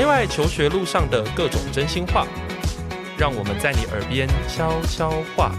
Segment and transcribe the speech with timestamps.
[0.00, 2.26] 内外求学路上的各种真心话，
[3.18, 5.52] 让我们在你耳边悄悄话。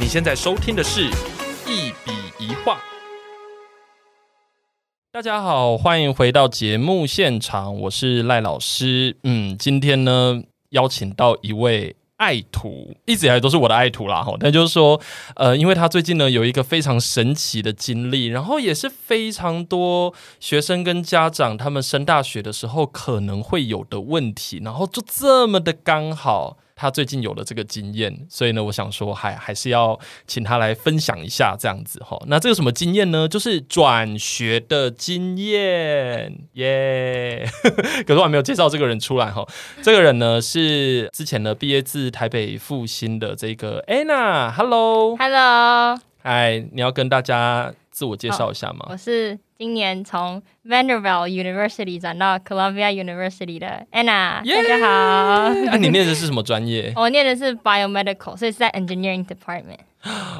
[0.00, 1.02] 你现在收听的是
[1.64, 2.80] 一笔一画。
[5.12, 9.16] 大家好，欢迎回到节目现场，我是赖老师。
[9.22, 11.94] 嗯，今天呢，邀请到一位。
[12.18, 15.00] 爱徒一直以来都是我的爱徒啦，哈，但就是说，
[15.34, 26.58] 呃，因为他最近呢有一个非常神奇的经历，然后也是非常多学生跟家长他们升大学的时候可能会有的问题，然后就这么的刚好。
[26.80, 32.16] 他最近有了这个经验，所以呢，我想说还还是要请他来分享一下这样子哈。
[32.28, 33.26] 那这个什么经验呢？
[33.26, 37.44] 就是转学的经验耶。
[37.44, 37.50] Yeah!
[38.06, 39.44] 可是我还没有介绍这个人出来哈。
[39.82, 48.86] 这个人呢是之前呢毕业自台北复兴的这个 Anna，Hello，Hello，嗨，你要跟大家自我介绍一下吗？
[48.90, 54.54] 我是今年从 Vanderbilt University 转到 Columbia University 的 Anna，、yeah!
[54.54, 55.52] 大家好。
[55.52, 56.92] 那、啊、你念的是什么专业？
[56.94, 59.80] 我念的是 Biomedical，所以是在 Engineering Department。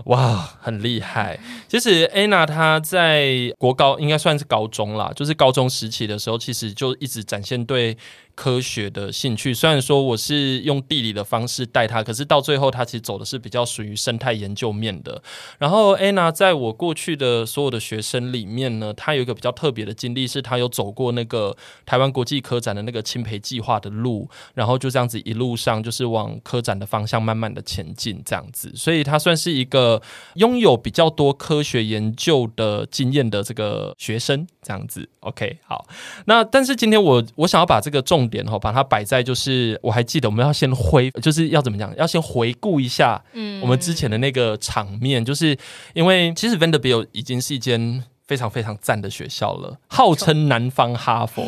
[0.05, 1.37] 哇，很厉害！
[1.67, 7.99] 其实 Anna 她在国高应该算是高中啦，就是高中时期的时候，其实就一直展现对
[8.39, 9.53] 科学的兴趣。
[9.53, 15.21] 虽然说我是用地理的方式带他，可是到最后他其实走的是比较属于生态研究面的。
[15.59, 28.71] 然后 Anna 在我过去的所有的学生里面呢，他有一个比较特别的经历，是他有走过那个台湾国际科展的那个青培计划的路，然后就这样子一路上就是往科展的方向慢慢的前进，这样子。
[28.77, 29.39] 所以他算。
[29.39, 30.03] 是一个
[30.35, 35.87] 拥有比较多科学研究的经验的这个学生，这样子，OK，好。
[36.25, 45.57] 那但是今天我我想要把这个重点哈，把它摆在就是我还记得我们要先回，就是要怎么讲，要先回顾一下，嗯，我们之前的那个场面，就是
[45.95, 51.45] 因为其实 Vanderbilt 已经是一间非常非常赞的学校了，号称南方哈佛。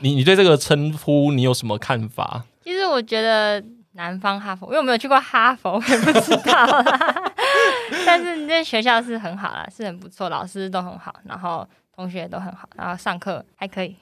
[0.00, 2.44] 你你对这个称呼你有什么看法？
[2.64, 3.62] 其实我觉得。
[3.94, 7.32] 南方哈佛，因为我没有去过哈佛，我也不知道啦。
[8.06, 11.68] 但是这学校是很好啦，是很不错，老师都很好，然后。
[12.02, 13.94] 同学都很好，然后上课还可以。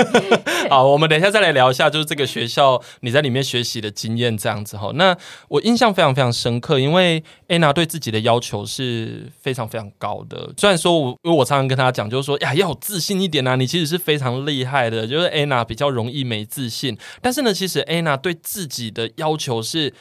[0.68, 4.90] 好，我们等一下再来聊一下，就是这个学校你在里面学习的经验这样子哈。
[4.96, 5.16] 那
[5.48, 10.52] 我印象非常非常深刻，因为 Anna 对自己的要求是非常非常高的。
[10.58, 15.06] 虽然说我，因为我常常跟她讲，就是说呀，要有自信一点啊，你其实是非常厉害的。
[15.06, 19.94] 就是 Anna 比较容易没自信，但是呢，其实 Anna 对自己的要求是。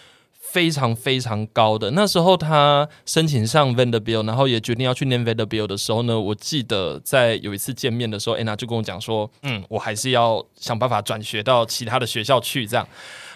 [0.52, 1.92] 非常非常高的。
[1.92, 12.88] 那时候他申请上 Vanderbilt，然后也决定要去念 Vanderbilt 的时候呢，我记得在有一次见面的时候，Anna 就跟我讲说：“嗯，我还是要想办法转学到其他的学校去。”这样。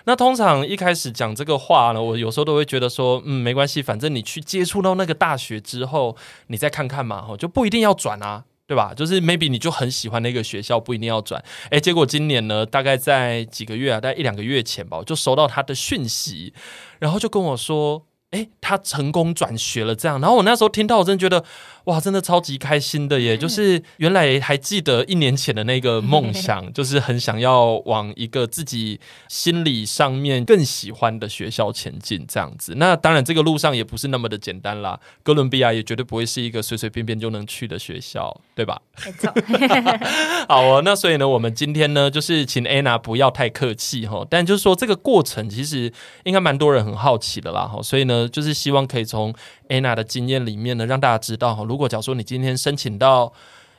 [0.06, 6.18] 那通常一开始讲这个话呢，我有时候都会觉得说：“嗯，没关系，反正你去接触到那个大学之后，
[6.48, 8.94] 你再看看嘛，就不一定要转啊。”对吧？
[8.96, 11.44] 就是 maybe 你就很喜欢那个学校，不一定要转。
[11.70, 16.54] 哎，结果今年呢，大概在几个月啊，大概一两个月前吧，我就收到他的讯息，
[17.00, 18.06] 然后就跟我说。
[18.32, 20.18] 诶，他成功转学了，这样。
[20.22, 21.44] 然后我那时候听到，我真的觉得，
[21.86, 23.38] 哇，真的超级开心的耶！
[23.38, 32.74] 就是原来还记得一年前的那个梦 想，就是很想要往一个自己心理上面更喜欢的学校前进，这样子。
[32.78, 35.00] 那当然，这个路上也不是那么的简单啦。
[35.24, 38.82] 哥伦比亚也绝对不会是一个随随便便就能去的学校，对吧？
[39.06, 39.34] 没错。
[40.48, 44.26] 好哦，那所以呢，我们今天呢，就是请 Anna 不要太客气哈。
[44.30, 45.92] 但就是说，这个过程其实
[46.24, 47.82] 应该蛮多人很好奇的啦哈。
[47.82, 48.22] 所以呢。
[48.32, 49.34] 就是希望可以从
[49.72, 53.32] Anna 的经验里面呢，让大家知道哈，如果假如说你今天申请到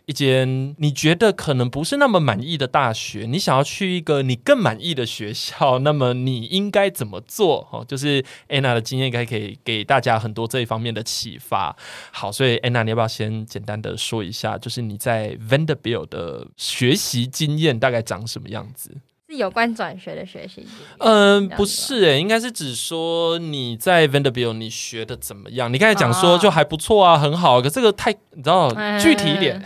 [0.07, 7.63] 一间你觉得可能不是那么满意的大学，你想要去一个你更满意的学校，那么你应该怎么做？
[7.71, 11.77] 哈，就是 Anna 的经验应该可以给大家很多这一方面的启发。
[12.11, 18.91] 好，所以 Anna，你要不要先简单的说一下，就是你在 Vanderbilt 的学习经验大概长什么样子？
[19.37, 20.67] 有关转学的学习，
[20.99, 25.73] 嗯，不是诶、欸，应该是指说你在 Vanderbilt 你学的怎么样？
[25.73, 29.63] 你刚才讲说就还不错啊，很好，可这个太你知道具体一点。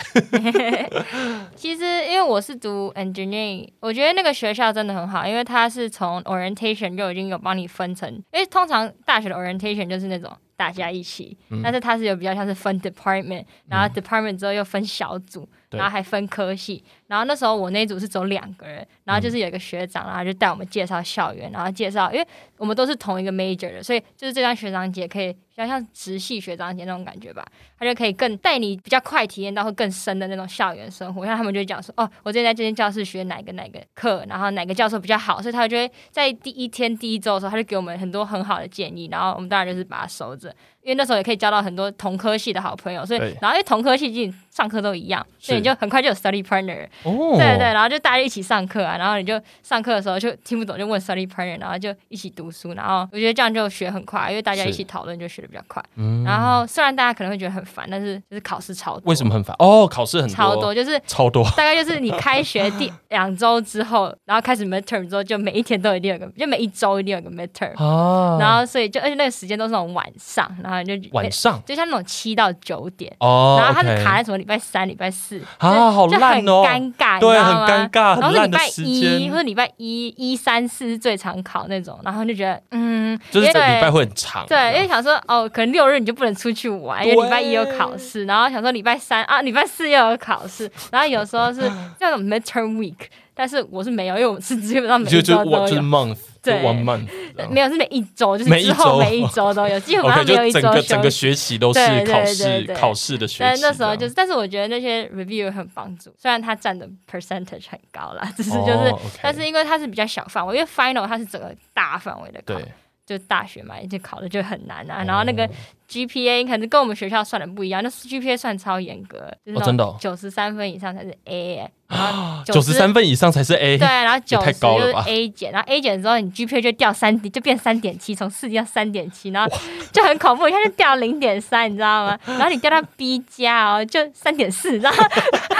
[1.56, 10.30] 其实因为我是读 engineering，我觉得那个学校真的很好，因为它是从 orientation 就已经有帮你分成，因为通常大学的 orientation 就是那种。
[10.58, 16.82] 大家一起，但是它是有比较像是分 department，然后 department 之后又分小组，然后还分科系。
[17.06, 22.26] 然后那时候我那一组是走两个人，然后就是有一个学长，然后就带我们介绍校园，然后介绍，因为
[22.56, 27.44] 我们都是同一个 major 的，所以就是这段学长姐可以比较像直系学长姐那种感觉吧，
[27.78, 31.24] 他就可以更带你比较快体验到会更深的那种校园生活。
[31.24, 40.54] 像他们就讲说，哦，我之前在这间教室学哪个哪个课，然后哪个教授比较好，所以他就会在第一天第一周的时候，他就给我们很多很好的建议，然后我们当然就是把它收着。
[40.82, 46.86] 因为那时候也可以交到很多同科系的好朋友，所以然后因为同科系进上课都一样，所以你就很快就有 study partner。
[47.02, 55.82] 哦，对对，然后就大家一起上课啊，然后你就上课的时候就听不懂就问 study partner，然后就一起读书，然后我觉得这样就学很快，因为大家一起讨论就学的比较快。
[55.96, 59.02] 嗯，然后虽然大家可能会觉得很烦，但是就是考试超多。
[59.04, 59.54] 为什么很烦？
[59.58, 71.62] 哦，考试很多，超多，就是超多，大概就是你开学第两周之后，然后开始 midterm 之后，就每一天都一定有个，就每一周一定有个 midterm 啊，然后所以就而且那个时间都是那种晚上，然后就晚上？
[71.64, 76.85] 就像那种七到九点哦，然后他是卡在什么礼拜三、礼拜四啊，好烂哦，尴
[77.16, 91.60] 尬，对，很尴尬，然后是礼拜一或者礼拜一、一三四是最常考那种，然后就觉得嗯，就是这礼拜会很长，对，因为想说哦，可能六日你就不能出去玩，因为礼拜一有考试，然后想说礼拜三啊，礼拜四又有考试，然后有时候是
[91.98, 92.96] 这种 midterm week，
[93.38, 97.06] 但是我是没有，因为我是基本上每一周都有，就是 month，对，one month，
[97.50, 103.40] 没有是每一周，就是之后每一周都有， 基本上没有一周整个学期都是考试考试的学期。
[103.40, 112.58] 但那时候就是，但是我觉得那些 review 很帮助，虽然它占的 percentage 很高啦，只是就是，但是因为它是比较小范围，因为 final 它是整个大范围的考。
[113.06, 115.04] 就大学嘛，就考的就很难啊。
[115.06, 115.48] 然后那个
[115.90, 123.78] GPA 可能跟我们学校算的不一样，那 GPA 算超严格，就是真的九十三分以上才是 A，啊九十三分以上才是 A。
[123.78, 129.56] 对，然后 九十就是 A 减，然后 A 减之后你 GPA 就掉三点，就变三点七，从四掉三点七，然后
[129.92, 132.18] 就很恐怖，一下就掉零点三，你知道吗？
[132.26, 134.98] 然后你掉到 B 加哦，就三点四，然后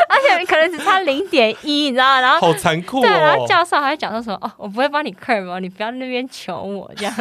[0.09, 2.21] 而且可能只差零点一，你知道吗？
[2.21, 3.01] 然后好残酷。
[3.01, 7.15] 对，然后教授还会讲说什么哦，我不会帮你 curve 哦，你不要那边求我这样。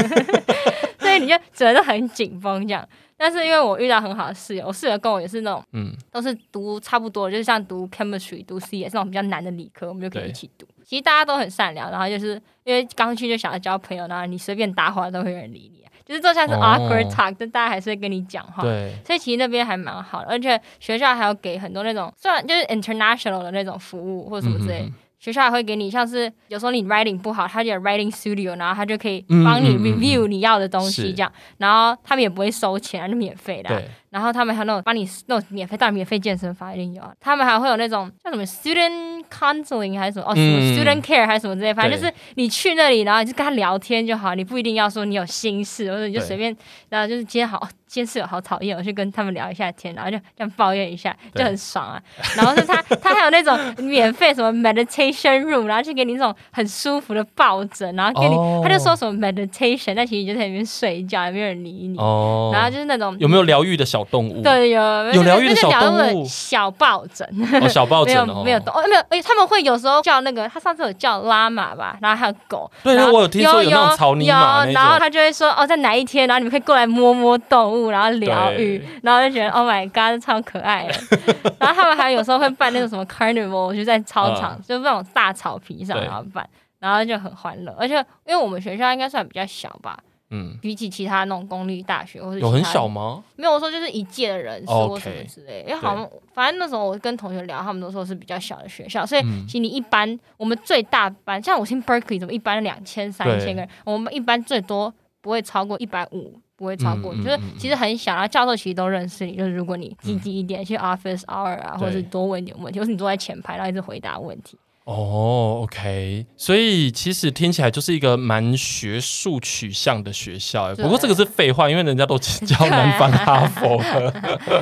[1.16, 10.68] 所以你就整个都很紧绷这样，但是因为我遇到很好的室友，我室友跟我也是那种，嗯，都是读差不多，就是像读 chemistry、读 CS 那种比较难的理科，我们就可以一起读。
[10.84, 18.62] 其实大家都很善良，然后就是因为刚去就想要交朋友，然后你随便搭话都会有人理你，就是就像是 awkward talk，但大家还是会跟你讲话。
[18.62, 24.92] 对，所以其实那边还蛮好的，而且学校还有给很多那种，虽然就是 international 的那种服务或者什么之类。
[25.26, 33.70] 学校还会给你，像是有时候你 writing 不好，他就有 writing studio，然后他就可以帮你 review 你要的东西，这样，然后他们也不会收钱，就免费的。
[33.70, 33.90] 对。
[34.12, 37.12] 然后他们还有那种帮你那种免费，当然免费健身房一定有啊。
[37.20, 46.56] 他们还会有那种叫什么 student counseling 还是什么哦，什么 student care 还是什么之类，反正就是你去那里，然后你就跟他聊天就好，你不一定要说你有心事，或者你就随便，
[46.90, 52.02] 然后就是今天好，今天室友好讨厌，我去跟他们聊一下天，然后就这样抱怨一下，就很爽啊。
[52.36, 61.98] 然后是他， 他还有那种免费什么 meditation room，然后去给你那种很舒服的抱枕，然后给你，他就说什么 meditation，但其实你就在里面睡觉，也没有人理你。
[61.98, 62.52] 哦。
[62.54, 64.42] 然后就是那种有没有疗愈的小动物？
[64.42, 64.82] 对，有
[65.14, 67.28] 有疗愈的小动物，小抱枕，
[67.70, 72.70] 小抱枕 没有没有动，没有，而且他们会有时候叫那个，他上次有叫拉玛吧，然后还有狗。
[72.84, 80.88] 对，我有听说有那种草泥马，然后他就会说哦，在哪一天，然后你们可以过来摸摸动物，然后疗愈，然后就觉得 Oh my God，超可爱。
[81.60, 86.48] 然后他们还有时候会办那种什么 Carnival，就在操场，就那种大草皮上然后办，
[86.80, 87.76] 然后就很欢乐。
[87.80, 87.96] 而且
[88.26, 89.98] 因为我们学校应该算比较小吧。
[90.32, 93.24] 嗯，比起其他那种公立大学或者有很小吗？
[93.36, 95.62] 没有，我说就是一届的人数或什么之类。
[95.62, 108.14] 因为好像反正那时候我跟同学聊，他们都说是比较小的学校，所以其实你一般我们最大班，像我听 Berkeley 怎么一般两千三千个人，我们一般最多不会超过一百五，不会超过，就是其实很小。
[108.14, 114.58] 然后教授其实都认识你，就是如果你积极一点去 office hour 啊，或者是多问点问题，或是你坐在前排，然后一直回答问题。
[114.86, 120.76] 哦、oh，OK，所以其实听起来就是一个蛮学术取向的学校。
[120.76, 124.14] 不过这个是废话，因为人家都教南方哈佛的。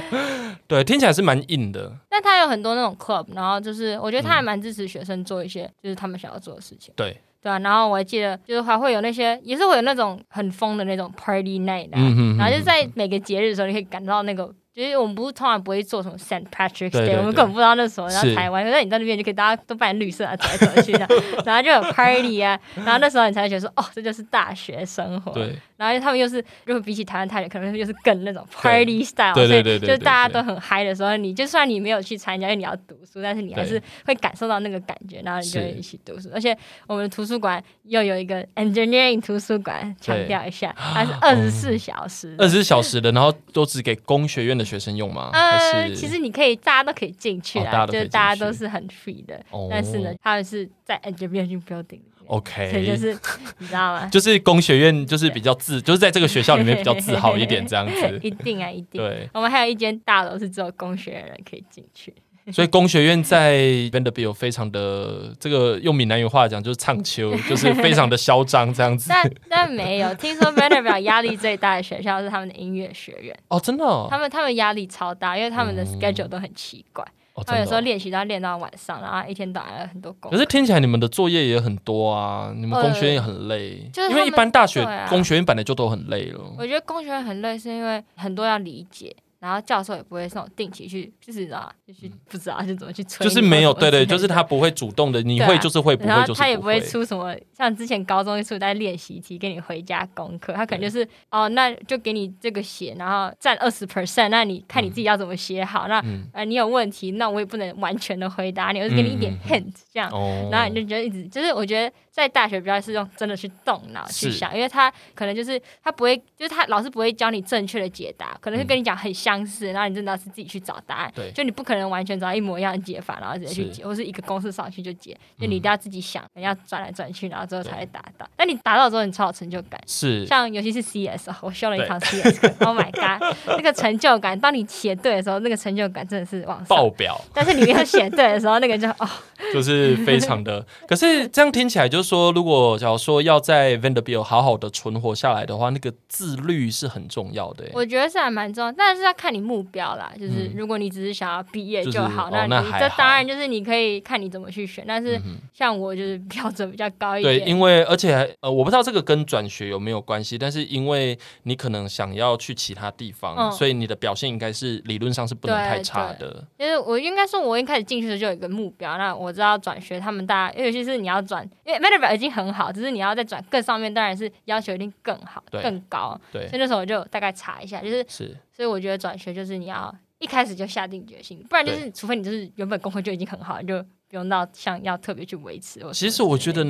[0.66, 1.92] 对，听起来是蛮硬的。
[2.10, 6.94] 但他有很多那种 club，然后就是我觉得他还蛮支持学生做一些就是他们想要做的事情。
[6.96, 7.60] 对，对啊。
[7.60, 14.50] 然后我还记得就是还会有那些也是会有那种很疯的那种 party night，啊嗯、哼哼然后就在每个节日的时候，你可以感到那个。
[14.74, 21.08] 就是我们不是通常不会做什么 Saint Patrick's Day，我们根本不知道那时候在台湾，可是你在那边就可以大家都扮绿色啊，走来走去的，
[21.46, 25.32] 然后就有 party 啊，然后那时候你才会觉得说，哦，这就是大学生活。
[25.32, 25.60] 对。
[25.84, 36.30] 然后他们又是，如果比起台湾大学，可能又是更那种 party style，所以就大家都很嗨的时候，你就算你没有去参加，因为你要读书，但是你还是会感受到那个感觉，然后你就会一起读书。
[36.34, 45.32] 而且我们的图书馆又有一个 engineering 图书馆，强调一下，它是二十四小时，二十四小时的，然后都只给工学院的学生用吗？
[45.34, 49.44] 呃，其实你可以，大家都可以进去啊，就是大家都是很 free 的。
[49.70, 52.00] 但是呢，他们是在 engineering building。
[52.34, 53.16] OK，所以就是
[53.60, 54.08] 你知道吗？
[54.12, 58.20] 就是工学院就是比较自，就是在这个学校里面比较 自豪一点这样子。
[58.24, 59.02] 一定啊，一定。
[59.02, 62.14] 对，我们还有一间大楼是只有工学院人可以进去。
[62.52, 63.58] 所以工学院在
[63.92, 69.08] Vanderbilt 非常的这个用闽南语话讲就是唱秋，就是非常的嚣张这样子。
[69.10, 77.06] 但但没有听说 Vanderbilt 压力最大的学校是他们的音乐学院哦，真的、哦，他们他们压力超大，因为他们的 schedule 都很奇怪。
[77.06, 80.32] 嗯哦、他有时候练习都要练到晚上，然后一天到晚有很多工。
[80.32, 86.40] 可是听起来你们的作业也很多啊，你们工学院也很累，就是因为一般大学工学院本来就都很累了。
[86.58, 89.16] 我觉得工学院很累，是因为很多要理解。
[89.44, 96.40] 然后教授也不会那种定期去，就是啊，就是不知道就怎么去催，就是没有对对，就是他不会主动的，你会就是会，不会就是。
[96.40, 105.90] 他也不会出什么，像之前高中一出在练习题给你回家功课，他可能就是哦，那就给你这个写，然后占二十 percent，那你看你自己要怎么写好。
[105.90, 110.10] 那呃你有问题，那我也不能完全的回答你，我是给你一点 hint 这样，
[110.50, 111.94] 然后你就觉得一直就是我觉得。
[112.14, 121.12] 在大学比较是用真的去动脑去想，因为他可能就是他不会，就是他老师不会教你正确的解答，可能是跟你讲很相似，然后你真的要是自己去找答案。
[121.16, 128.30] 对，就你不可能完全找到一模一样的解法，然后直接去解，或是一个公式上去就解，就你一定要自己想，你要转来转去，然后最后才会达到。
[128.36, 129.82] 但你达到之后，你超有成就感。
[129.88, 137.20] 是，像尤其是 CS，我修了一堂 CS，Oh my god，那个成就感，当你写对的时候，那个成就感真的是往上爆表。
[137.34, 139.10] 但是你没有写对的时候，那个就哦，
[139.54, 140.66] 就是非常的。
[140.88, 147.66] 可是这样听起来就是说，如果假如说要在 Vanderbilt 好好的存活下来的话，那个自律是很重要的。
[147.74, 150.12] 我觉得是还蛮重要，但是要看你目标啦。
[150.20, 154.84] 就是如果你只是想要毕业就好，那你这当然就是你可以看你怎么去选。
[154.88, 155.22] 但是
[155.54, 157.40] 像我就是标准比较高一点。
[157.40, 166.44] 对，因为而且呃，我不知道这个跟转学有没有关系，但是因为你可能想要去其他地方，所以你的表现应该是理论上是不能太差的。
[166.58, 168.98] 因为我应该说，我一开始进去的时候就有一个目标。
[168.98, 172.72] 那我知道转学，他们大家尤其是你要转，因为 Vanderbilt 已经很好。
[172.72, 176.20] 只是你要再转更上面，当然是要求一定更好、更高。
[176.32, 185.82] 对，所以那时候我就大概查一下，就是，是所以我觉得转学就是你要一开始就下定决心，不然就是除非你就是原本功课就已经很好，你就不用到像要特别去维持。
[185.94, 186.64] 其实我觉得。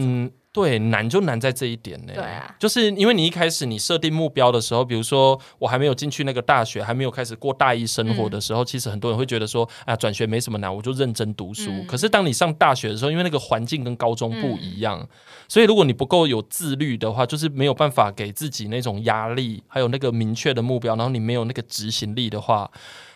[0.54, 2.14] 对，难就难在这一点呢。
[2.14, 11.72] 对啊，就是因为你一开始你设定目标的时候，比如说我还没有进去那个大学，还没有开始过大一生活的时候，嗯、其实很多人会觉得说，啊，转学没什么难，我就认真读书。
[11.72, 15.08] 嗯、可是当你上大学的时候，因为那个环境跟高中不一样，嗯、
[15.48, 22.70] 所以如果你不够有自律的话，就是没有办法给自己那种压力，还有那个明确的目标，然后你没有那个执行力的话。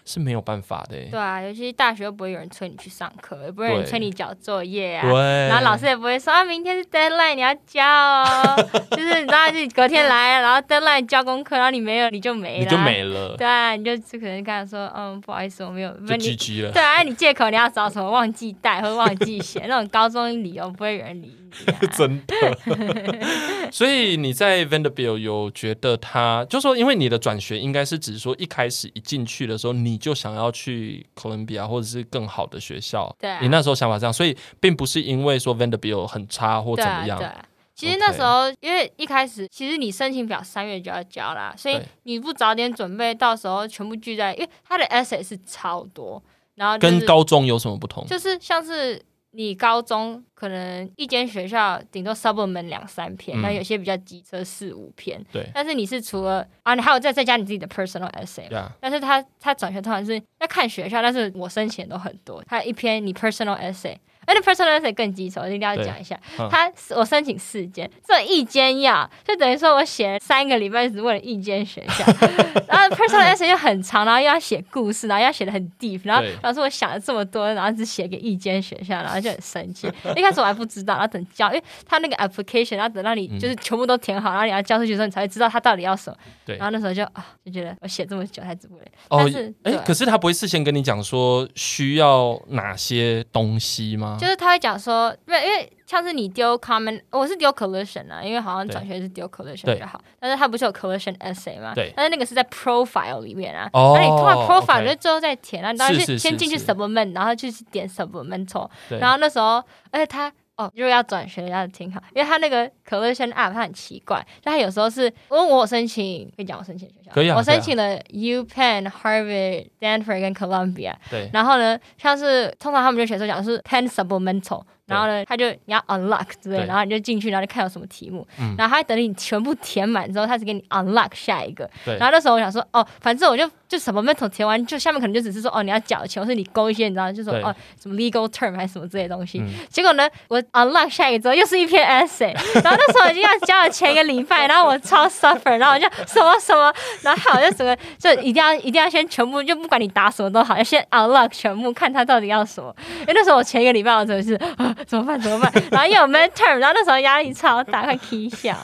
[0.07, 0.95] 是没有办法的。
[1.11, 5.01] 对啊，尤其是大学又不会有人催你去上课，也不会有人催你交作业啊。
[5.01, 5.47] 对。
[5.49, 8.25] 然后老师也不会说啊，明天是 deadline，你要交哦。
[8.95, 12.63] 就是你知道，自己隔天来，然后 deadline 交功课，然后你没有，你就没了。
[12.63, 13.35] 你就没了。
[13.35, 15.91] 对啊，你就可能跟他说，嗯，不好意思，我没有。
[15.91, 16.71] 就 GG 了。
[16.71, 21.35] 对啊，你借口你要找什么忘记带或忘记写那种高中理由，不会有人理。
[21.95, 23.69] 真的。
[23.71, 29.97] 所以你在 Vanderbilt 有觉得他，就说因为你的转学应该是指说一开始一进去的时候你。
[29.97, 37.17] 就想要去哥伦比亚或者是更好的学校，对啊，你那时候想法这样，所以并不是因为说 Vanderbilt 很差或怎么样。
[37.17, 37.45] 对啊，对啊，
[37.75, 46.23] 其实那时候因为一开始，其实你申请表三月就要交啦，所以你不早点准备，到时候全部聚在，因为他的 essay 是超多，
[46.55, 48.05] 然后、就是、跟高中有什么不同？
[48.07, 49.01] 就是像是。
[49.38, 55.24] 你高中可能一间学校顶多 supplement 两三篇，那、嗯、有些比较机车四五篇。
[55.32, 55.48] 对。
[55.53, 58.50] 但是你是除了啊，你还有再再加你自己的 personal essay。
[58.79, 63.96] 但是他他转学通常是要看学校，但是我申请都很多，他一篇你 personal essay。
[64.27, 66.19] 而且 personal essay 更棘手，我一定要讲一下。
[66.38, 72.05] 嗯、他我申请四间，这一间要，就等于说我写了三个礼拜只为了一间学校。
[72.67, 79.88] 然后 personal essay 又很长，然后又要写故事，然后要写的很 deep，然后老师我想了这么多，然后只写给一间学校，然后就很生气。
[80.15, 86.17] 一开始我还不知道，然后等交，因为他那个 application，然后等到你就是全部都填好，然后你要交出去的时候，你才会知道他到底要什么。
[86.46, 86.57] 对。
[86.57, 88.88] 然后那时候就啊，就觉得我写这么久还只为了。
[89.10, 89.19] 哦。
[89.19, 94.16] 但是，哎，可是他不会事先跟你讲说需要哪些东西吗？
[94.17, 101.74] 就是他会讲说，因为因为像是你丢 comment，我是丢 collision 啊，因为好像转学是丢 collision 比较好，但是他不是有 collision essay 吗？
[101.75, 108.69] 对，但是那个是在 profile 里面啊，那你通过 profile 就最后再填啊，当然是先进去 supplement，然后就是点 supplemental，
[109.00, 110.31] 然后那时候，而且他。
[110.57, 124.63] 哦，如果要转学要挺好，因为他那个 collection app 它很奇怪，就他有时候是，因为我申请，可以讲我申请学校，可以啊，我申请了 UPenn、Harvard、Stanford 跟 Columbia，对，然后呢，像是通常他们就写说讲是 Penn supplemental。
[124.88, 128.25] 然后呢，他就你要 unlock 之类，然后你就进去，然后就看有什么题目，
[128.58, 131.70] 然后他等你全部填满之后，他才给你 unlock 下一个。
[131.98, 139.44] 然后那时候我想说，哦，反正我就就什么 mental 填完，就下面可能就只是说，哦，你要缴钱，或是你勾一些，你知道，就说哦，什么 legal term 还是什么这些东西。
[139.70, 152.74] 结果呢，我 unlock 下一个之后，又是一篇 essay，然后那时候已经要交了前一个礼拜，然后我超 suffer，然后我就什么什么，然后我就整个就一定要一定要先全部，就不管你答什么都好，要先 unlock 全部，看他到底要什么。
[153.01, 155.51] 因为那时候我前一个礼拜我真的是啊，怎么办怎么办？
[155.72, 158.55] 然后又有 midterm，然后那时候压力超大，快踢笑。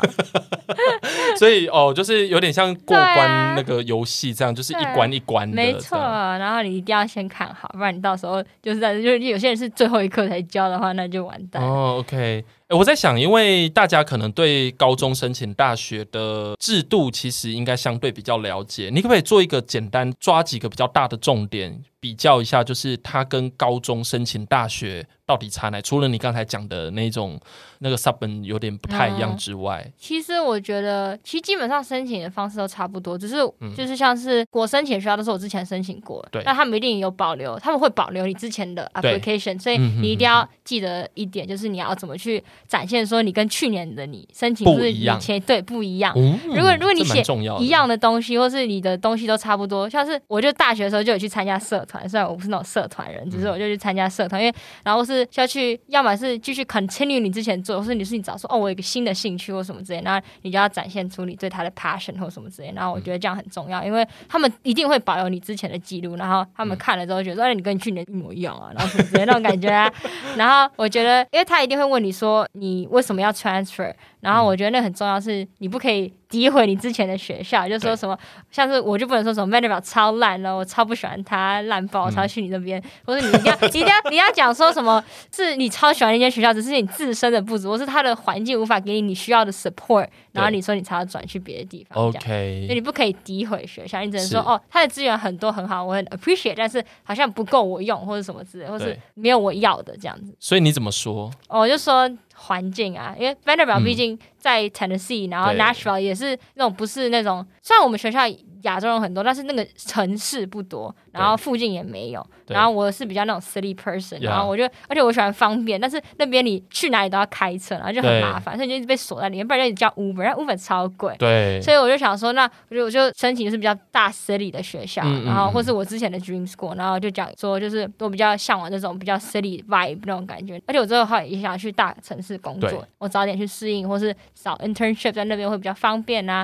[1.37, 5.55] 所以哦，就是有点像过关那个游戏这样，就是一关一关的。
[5.55, 11.61] 没错，然后你一定要先看好，不然你到时候就是在就是有些人是最后一刻才交的话，那就完蛋。
[11.61, 12.43] 哦，OK。
[12.69, 21.83] 我在想，因为大家可能对高中申请大学的制度其实应该相对比较了解，你可不可以做一个简单抓几个比较大的重点？
[21.99, 25.79] 比较一下，就是它跟高中申请大学到底差哪？
[25.79, 27.39] 除了你刚才讲的那种
[27.79, 33.35] 那个 sub 有点不太一样之外，嗯，其实我觉得，其实基本上申请的方式都差不多，只是
[33.73, 46.13] 就是像是我申请的学校都是我之前申请过，对，那他们一定有保留，他们会保留你之前的 application，所以你一定要记得一点，就是你要怎么去展现说你跟去年的你申请是以前对不一样。
[46.15, 47.23] 嗯、如果如果你写
[47.59, 52.07] 一样的东西，或是你的东西都差不多，像是我就大学的时候就有去参加社团。
[52.07, 69.91] 虽然我不是那种社团人，只是我就去参加社团，因为然后是要去，要么是继续 continue 你之前做，或是你是你找说哦，我有一个新的兴趣或什么之类，然后你就要展现出你对他的 passion 或什么之类，然后我觉得这样很重要，因为他们一定会保留你之前的记录，然后他们看了之后觉得，哎，你跟你去年一模一样啊，然后什么之类那种感觉啊，
[70.35, 73.93] 然后我觉得，因为他一定会问你说你为什么要 transfer。
[74.23, 78.17] 然后我觉得那很重要，是你不可以诋毁你之前的学校，就说什么
[78.49, 85.03] 像是我就不能说什么 Vanderbilt 超烂了，我超不喜欢他烂爆，我超去你那边，或者你一定要 一定要你要讲说什么
[85.35, 92.07] 是你超喜欢那间学校，只是你自身的不足，或是他的环境无法给你你需要的 support，然后你说你才要转去别的地方。
[92.07, 100.33] OK，所以你不可以诋毁学校，你只能说哦，他的资源很多很好，我很 appreciate，但是好像不够我用，或者什么之类，或是没有我要的这样子。
[100.39, 101.29] 所以你怎么说？
[101.49, 102.09] 我就说。
[102.35, 108.21] 环境啊，因为 Vanderbilt 毕竟在 Tennessee，、嗯、然后 Nashville 也是那种不是那种，虽然我们学校
[108.63, 110.93] 亚洲人很多，但是那个城市不多。
[111.13, 136.43] 然后附近也没有，然后我是比较那种 city person，然后我就，而且我喜欢方便，但是那边你去哪里都要开车，然后就很麻烦，所以就一直被锁在里面，不然就叫 Uber，但 Uber 超贵，对，所以我就想说，那我就我就申请的是比较大 city 的学校，然后或是我之前的 dream school，然后就讲说，就是我比较向往这种比较 city vibe 那种感觉，而且我之后也想去大城市工作，我早点去适应，或是找 internship 在那边会比较方便啊，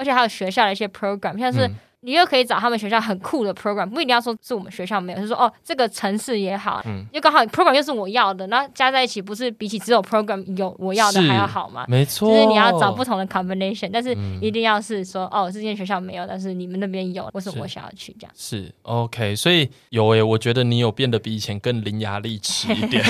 [0.00, 1.70] 而且还有学校的一些 program，像是。
[2.02, 11.84] 你又可以找他们学校很酷的 program，不一定要说是我们学校没有，就是说哦，这个城市也好，嗯，又刚好 program 又是我要的，那加在一起不是比起只有 program 有我要的还要好吗？
[11.88, 18.32] 没错，就是你要找不同的 combination，但是一定要是说哦，这间学校没有，但是你们那边有，或是我想要去这样。
[18.34, 23.04] 是 OK，所以有诶，我觉得你有变得比以前更伶牙俐齿一点，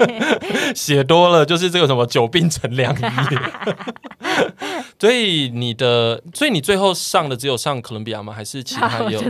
[0.76, 3.02] 写多了就是这个什么久病成良医。
[5.00, 8.32] 所以你的，所以你最后上的只有上哥伦比亚吗？
[8.32, 9.20] 还是其他也有？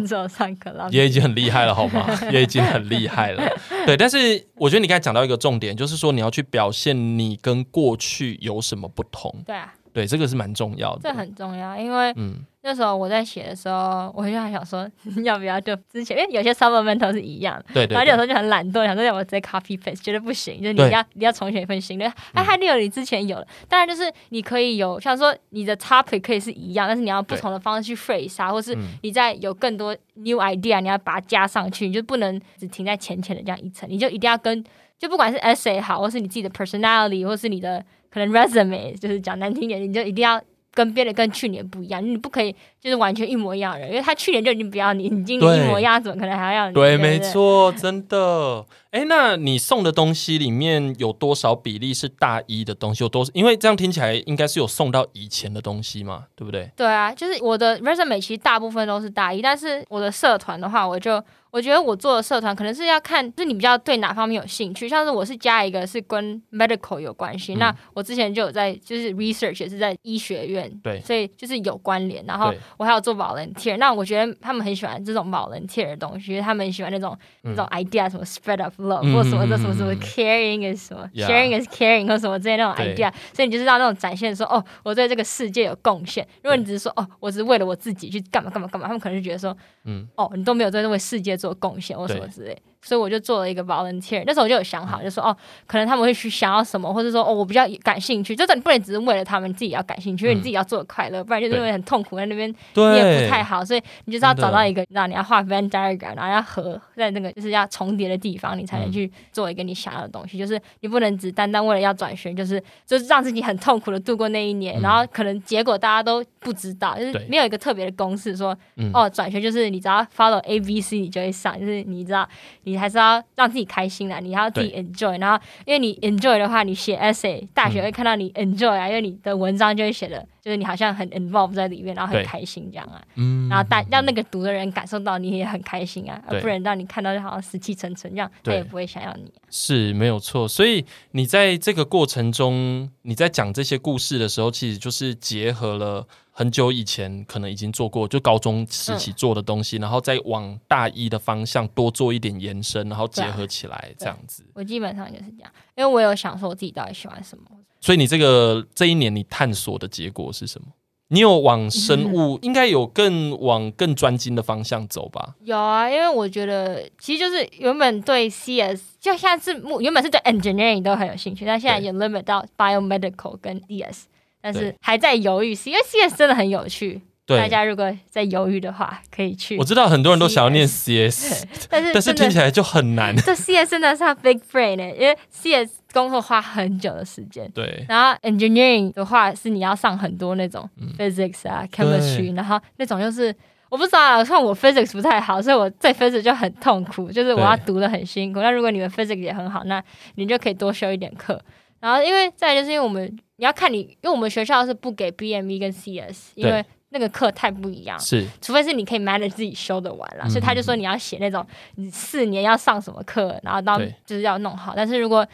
[0.91, 2.07] 也已经很厉害了，好吗？
[2.33, 3.43] 也已经很厉害了。
[3.87, 9.35] 对，但是我觉得你刚才讲到一个重点，就是说你要去表现你跟过去有什么不同。
[9.47, 9.73] 对啊。
[9.93, 11.01] 对，这个是蛮重要的。
[11.03, 12.15] 这很重要，因为
[12.63, 14.87] 那时候我在写的时候，我就还想说，
[15.25, 22.13] 要不要就之前，因为有些 supplemental 是一样的，对，对，对，然后有时候就很懒惰，想说要不要直接 copy paste，觉得不行，就是你要你要重写一份新的。
[22.33, 34.63] 哎，还有你之前有的，当然就是你可以有，像说你的 topic 可以是一样，但是你要不同的方式去 phrase 啊，或是你在有更多 new idea，你要把它加上去，你就不能只停在浅浅的这样一层，你就一定要跟，
[34.99, 37.83] 就不管是 essay 好，或是你自己的 personality，或是你的。
[38.11, 40.41] 可能 resume 就是讲难听点，你就一定要
[40.73, 46.75] 跟别人跟去年不一样，你不可以就是完全一模一样的人，因为他去年就已经不要你，你今年一模一样，怎么可能还要你？
[46.75, 48.65] 对，没错，真的。
[48.91, 53.05] 哎，那你送的东西里面有多少比例是大一的东西？
[53.05, 53.27] 有多？
[53.35, 56.71] 因为这样听起来应该是有送到以前的东西嘛，对不对？
[56.75, 61.23] 对啊，就是我的 resume 其实大部分都是大一，但是我的社团的话，我就。
[61.51, 64.89] 我觉得我做的社团可能是要看，就是你比较对哪方面有兴趣。
[64.89, 72.25] 像是我是加一个是跟 medical 有关系，嗯、那我之前就有在就是 research 也是在医学院，对，所以就是有关联。
[72.27, 86.27] 然后我还有做 volunteer，那我觉得他们很喜欢这种 volunteer 的东西，因为他们很喜欢那种、嗯、那种 idea，什么 spread of love、嗯、或什么的什么什么 caring is 什么 sharing is caring 或什么之类那种 idea，所以你就知道那种展现说哦，我对这个世界有贡献。
[86.43, 94.23] 如果你只是说哦，我只是为了我自己去干嘛干嘛干嘛，他们可能就觉得说，嗯，哦，你都没有在为世界做贡献或什么之类，所以我就做了一个 volunteer。
[94.27, 95.37] 那时候我就有想好，就说哦，
[95.67, 98.35] 可能他们会去想要什么，或者说哦，我比较感兴趣。
[98.37, 103.65] 就是你不能只是为了他们，自己要感兴趣，因为你自己要做的快乐，不然就是因为很痛苦在那边你也不太好。
[103.65, 110.39] 所以你就是要找到一个，让你要画 Venn diagram，然后要合在那个就是要重叠的地方，你才能去做一个你想要的东西。
[110.39, 118.57] 就是你不能只单单为了要转学，就是就是让自己很痛苦的度过那一年，然后可能结果大家都不知道，就是没有一个特别的公式说
[118.93, 122.29] 哦，转学就是你只要 follow A B C，你就会上，就是你知道
[122.69, 122.79] 你。
[122.79, 139.45] 还是要让自己开心啦，你要自己 enjoy，然后因为你 enjoy 的话，你写 essay，大学会看到你 enjoy 啊，嗯、因为你的文章就会写的，就是你好像很 involved 在里面，然后很开心这样啊，嗯，然后大让那个读的人感受到你也很开心啊，而不然让你看到就好像死气沉沉这样，他也不会想要你、啊。
[139.51, 146.07] 是没有错，所以你在这个过程中，你在讲这些故事的时候，其实就是结合了。
[146.31, 154.47] 很久以前可能已经做过，就高中时期做的东西，嗯、然后再往大一的方向多做一点延伸，然后结合起来这样子。
[154.55, 157.45] 我基本上就是这样，因为我有想说我自己到底喜欢什么。
[157.81, 160.69] 所以你这个这一年你探索的结果是什么？
[161.11, 165.35] 你有往生物，嗯、应该有更往更专精的方向走吧？
[165.43, 174.03] 有啊，因为我觉得其实就是原本对 CS 就像是原本是对 engineering 都很有兴趣，但现在也 limit 到 biomedical 跟 DS。
[174.41, 177.01] 但是还在犹豫，因为 CS 真的很有趣。
[177.27, 179.59] 对大家如果在犹豫的话，可以去。
[179.59, 183.15] 我知道很多人都想要念 CS， 但是但是听起来就很难。
[183.17, 187.51] 这 CS 真的是 big brain 呢，因为 CS 工作花很久的时间。
[187.53, 187.85] 对。
[187.89, 193.35] 然后 engineering 的话是你要上很多那种 physics 啊、嗯、chemistry，然后那种就是
[193.69, 198.41] 我不知道啊，像我 physics 不太好，所以我在 physics 就很痛苦，就是我要读的很辛苦。
[198.41, 199.83] 那如果你们 physics 也很好，那
[200.17, 201.41] 你就可以多修一点课。
[201.81, 203.19] 然后因为再就是因为我们。
[203.41, 207.97] 你要看你，因为我们学校是不给 BME 跟 CS，因为那个课太不一样。
[208.01, 211.47] 是，除非是你可以 manage 自己修的完了，嗯、所以他就说你要写那种
[211.77, 214.73] 你四年要上什么课，然后到就是要弄好。
[214.75, 215.25] 但是如果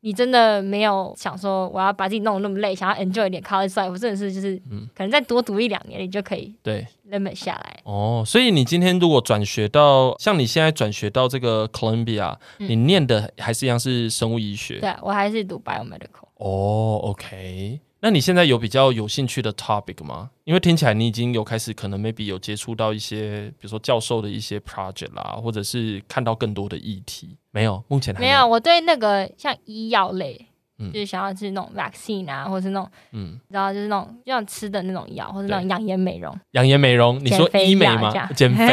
[0.00, 4.56] 你真的没有想说我要把自己弄得那么累，想要 enjoy 一点 college life，我真的是就是，
[4.94, 7.80] 可能再多读一两年，你就可以对 limit 下来。
[7.84, 14.78] 哦，所以你今天如果转学到像你现在转学到这个 Columbia，、嗯、你念的还是一样是生物医学？
[14.78, 16.28] 对，我还是读 biomedical。
[16.36, 20.30] 哦、oh，OK，那你现在有比较有兴趣的 topic 吗？
[20.44, 27.36] 因为听起来你已经有开始可能 maybe 有接触到一些，比如说教授的一些 project 啦，或者是看到更多的议题。
[27.50, 28.32] 没有，目前还没有。
[28.32, 30.47] 没有，我对那个像医药类。
[30.92, 36.32] 就是想要吃那种 vaccine 啊，或者是那种，嗯，然后就是那种像吃的那种药，或者那种养颜美容。
[36.52, 38.12] 养颜美容，你说医美吗？
[38.34, 38.64] 减肥。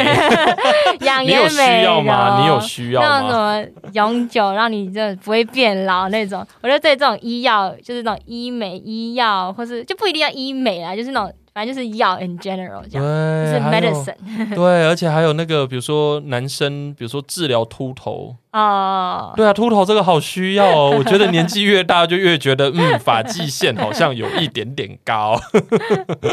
[1.06, 2.42] 养颜美容吗？
[2.42, 3.08] 你有需要吗？
[3.08, 11.34] 那种什么永久让你就不会变老那种，我觉得对这种医药，就是那种医美医药，或是就不一定要医美啊，就是那种。
[11.56, 14.16] 反正就是药 in general 这样，对就是 medicine。
[14.54, 19.32] 对，而且还有那个，比如说男生，比如说治疗秃头哦。
[19.38, 20.94] 对啊，秃头这个好需要哦。
[20.98, 25.40] 我觉得年纪越大，就越觉得嗯，发际线好像有一点点高。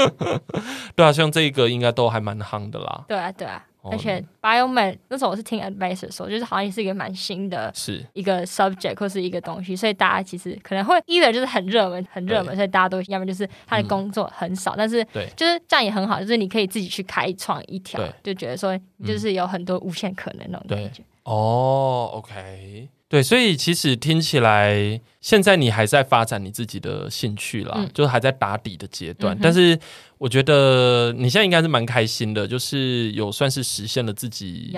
[0.97, 3.05] 对啊，像这个应该都还蛮夯的啦。
[3.07, 3.63] 对啊，对啊。
[3.91, 8.05] 而且 biomed 那时候我是听 advisor 说，就是好像也是一个蛮新的，是。
[8.13, 15.05] 一个 subject 或是一个东西，所以大家其实可能会 either 就是很热门，很热门，所以大家都要么就是他的工作很少，嗯、但是
[15.37, 21.03] 就是这样也很好，就是你可以自己去开创一条，就觉得说就是有很多无限可能那种感觉。
[21.25, 22.89] 哦，OK。
[23.13, 29.37] 对，所以其实听起来，现在你还在发展你自己的兴趣啦，嗯、就是还在打底的阶段。
[29.37, 29.79] 嗯、但是
[30.17, 34.73] 我觉得你现在应该是蛮开心的，就是有算是实现了自己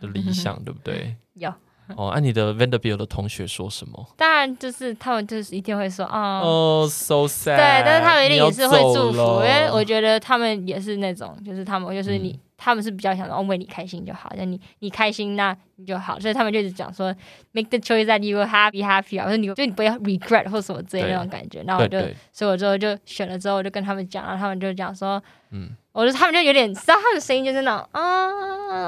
[0.00, 1.16] 的理想，对不对？
[1.34, 1.52] 有
[1.96, 2.08] 哦。
[2.08, 4.06] 按、啊、你的 Vanderbilt 的同学说什么？
[4.16, 7.56] 当然就是他们就是一定会说啊，哦、oh,，so sad。
[7.56, 12.30] 对，但是他们一定也是会祝福，因为我觉得他们也是那种，就是他们就是你。
[12.30, 17.14] 嗯他们是比较想说，哦，为你开心就好，那你你开心那你就好，所以他们就一直讲说
[17.50, 21.98] ，make the choice that you will happy happy 啊，或者你就你不要 regret 或什么之类那种感觉，然后我就，
[22.32, 25.76] 所以我之后就选了之后，我就跟他们讲，然后他们就讲说，嗯。
[25.94, 28.28] 我觉得他们就有点，知道他的声音就是那种啊、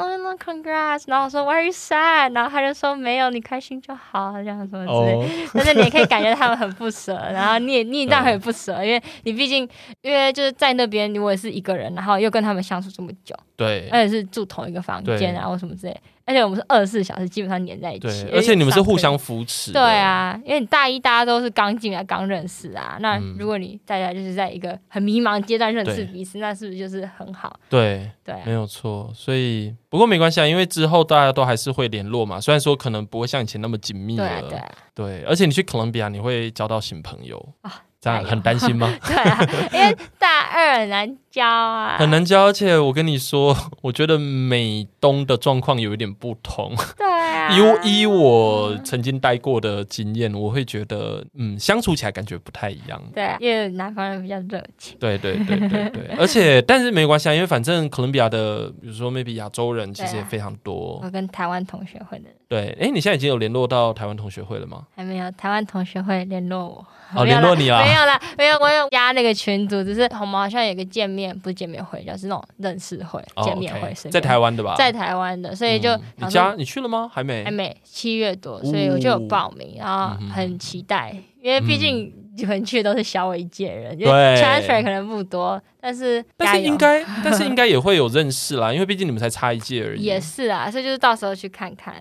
[0.03, 5.13] oh,，congrats，然后我说 why are you sad，然后他就说没有，你开心就好，这样什么之类。
[5.13, 5.25] Oh.
[5.55, 9.69] 但是你也可以感觉他们很不舍， 然后你也你也当然很不舍，因为你毕竟
[10.03, 15.97] 因为就是在那边，我也是一个人，然后又跟他们相处这么久，对，而且是住同一个房间啊，或什么之类。
[16.27, 19.73] 而且我们是二十四小时基本上黏在一起，对，而且你们是互相扶持。
[19.73, 27.59] 对啊，因为你大一大家都是刚进来刚认识啊，那如果你大家就是在一个很迷茫阶段认识彼此，那是不是就是很好？
[27.71, 29.09] 对对，对啊、没有错。
[29.15, 34.27] 所以不过没关系啊，因为之后大家都还是会联络嘛，虽然说可能不会像以前那么紧密了。
[34.27, 37.83] 对啊，对啊，对，而且你去哥伦比亚你会交到新朋友啊。
[37.99, 38.95] 这样很担心吗？
[39.05, 39.41] 对啊，
[39.73, 42.47] 因为大二很难教啊，很难教。
[42.47, 46.73] 而且我跟你说，我觉得美东的状况有一点不同。
[46.97, 47.51] 对啊，
[47.85, 52.99] 以以我曾经待过的经验，我会觉得，嗯，相处起来感觉不太一样。
[53.15, 54.97] 对啊，因为南方人比较热情。
[54.99, 60.99] 对对对对对，而且但是没关系啊，因为反正哥伦比亚的，比如说 maybe 亚洲人其实也非常多。
[61.03, 62.31] 我跟台湾同学会的。
[62.49, 64.85] 对，哎，你现在已经有联络到台湾同学会了吗？
[64.97, 66.87] 还没有，台湾同学会联络我。
[67.15, 67.81] 哦，联络你啊？
[67.85, 74.75] 没有啦，没有，我有加那个群组，只是我们好像有个见面，不是见面会，就是那种认识会、见面会，是在台湾的吧？
[74.77, 77.11] 在台湾的，所以就你家你去了吗？
[77.13, 90.03] 还没，还没，七月多，所以我就有报名，然后很期待，因为毕竟你们去的都是小我一届人，对，transfer 可能不多，但是但是应该，但是应该也会有认识啦，因为毕竟你们才差一届而已。
[90.03, 91.95] 也是啊，所以就是到时候去看看，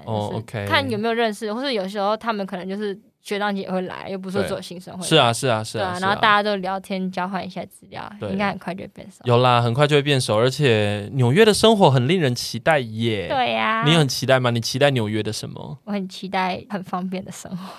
[0.68, 2.98] 看有没有认识，或是有时候他们可能就是。
[3.26, 5.04] 学长姐也会来，又不是说做新生会。
[5.04, 5.82] 是啊，是啊，是啊。
[5.82, 9.18] 对啊，然后大家都聊天，交换一下资料，应该很快就会变熟。
[9.24, 13.28] 有啦，很快就会变熟，而且纽约的生活很令人期待耶。
[13.28, 13.84] 对呀。
[13.84, 14.52] 你很期待吗？
[14.52, 15.80] 你期待纽约的什么？
[15.86, 17.74] 我很期待很方便的生活。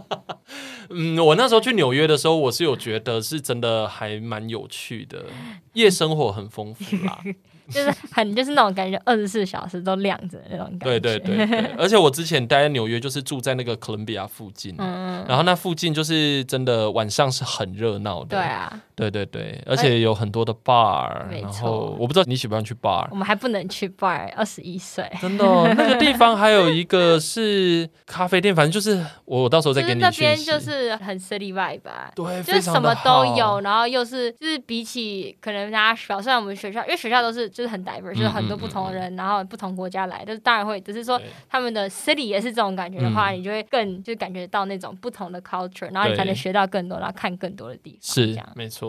[0.94, 5.24] 嗯，我那时候去纽约的时候，我是有觉得是真的还蛮有趣的，
[5.72, 7.18] 夜生活很丰富啦。
[7.70, 10.98] 就是很就是那种感觉，二十四小时都亮着那种感觉。
[10.98, 18.36] 对对对对， 而且我之前待在纽约，就是住在那个哥伦比亚附近，嗯，然后那附近就是真的晚上是很热闹的。
[18.36, 21.48] 对啊，对对对，而且有很多的 bar，没错。
[21.48, 23.06] 然后我不知道你喜不喜欢去 bar。
[23.10, 25.08] 我们还不能去 bar，二十一岁。
[25.20, 30.00] 真的，那个地方还有一个是咖啡店，反正就是我到时候再给你。
[30.00, 37.42] 那边就是很 city vibe 吧，对，就是什么都有，然后又是就是比起可能大家小，虽然我们学校因为学校都是。
[37.52, 48.00] 就是很 diverse，就是很多不同的人，嗯嗯嗯、然后不同国家来，就是当然会，只是说他们的 city 也是这种感觉的话，你就会更就感觉到那种不同的 culture，然后你才能学到更多，然后看更多的地方。
[48.00, 48.81] 是，没错。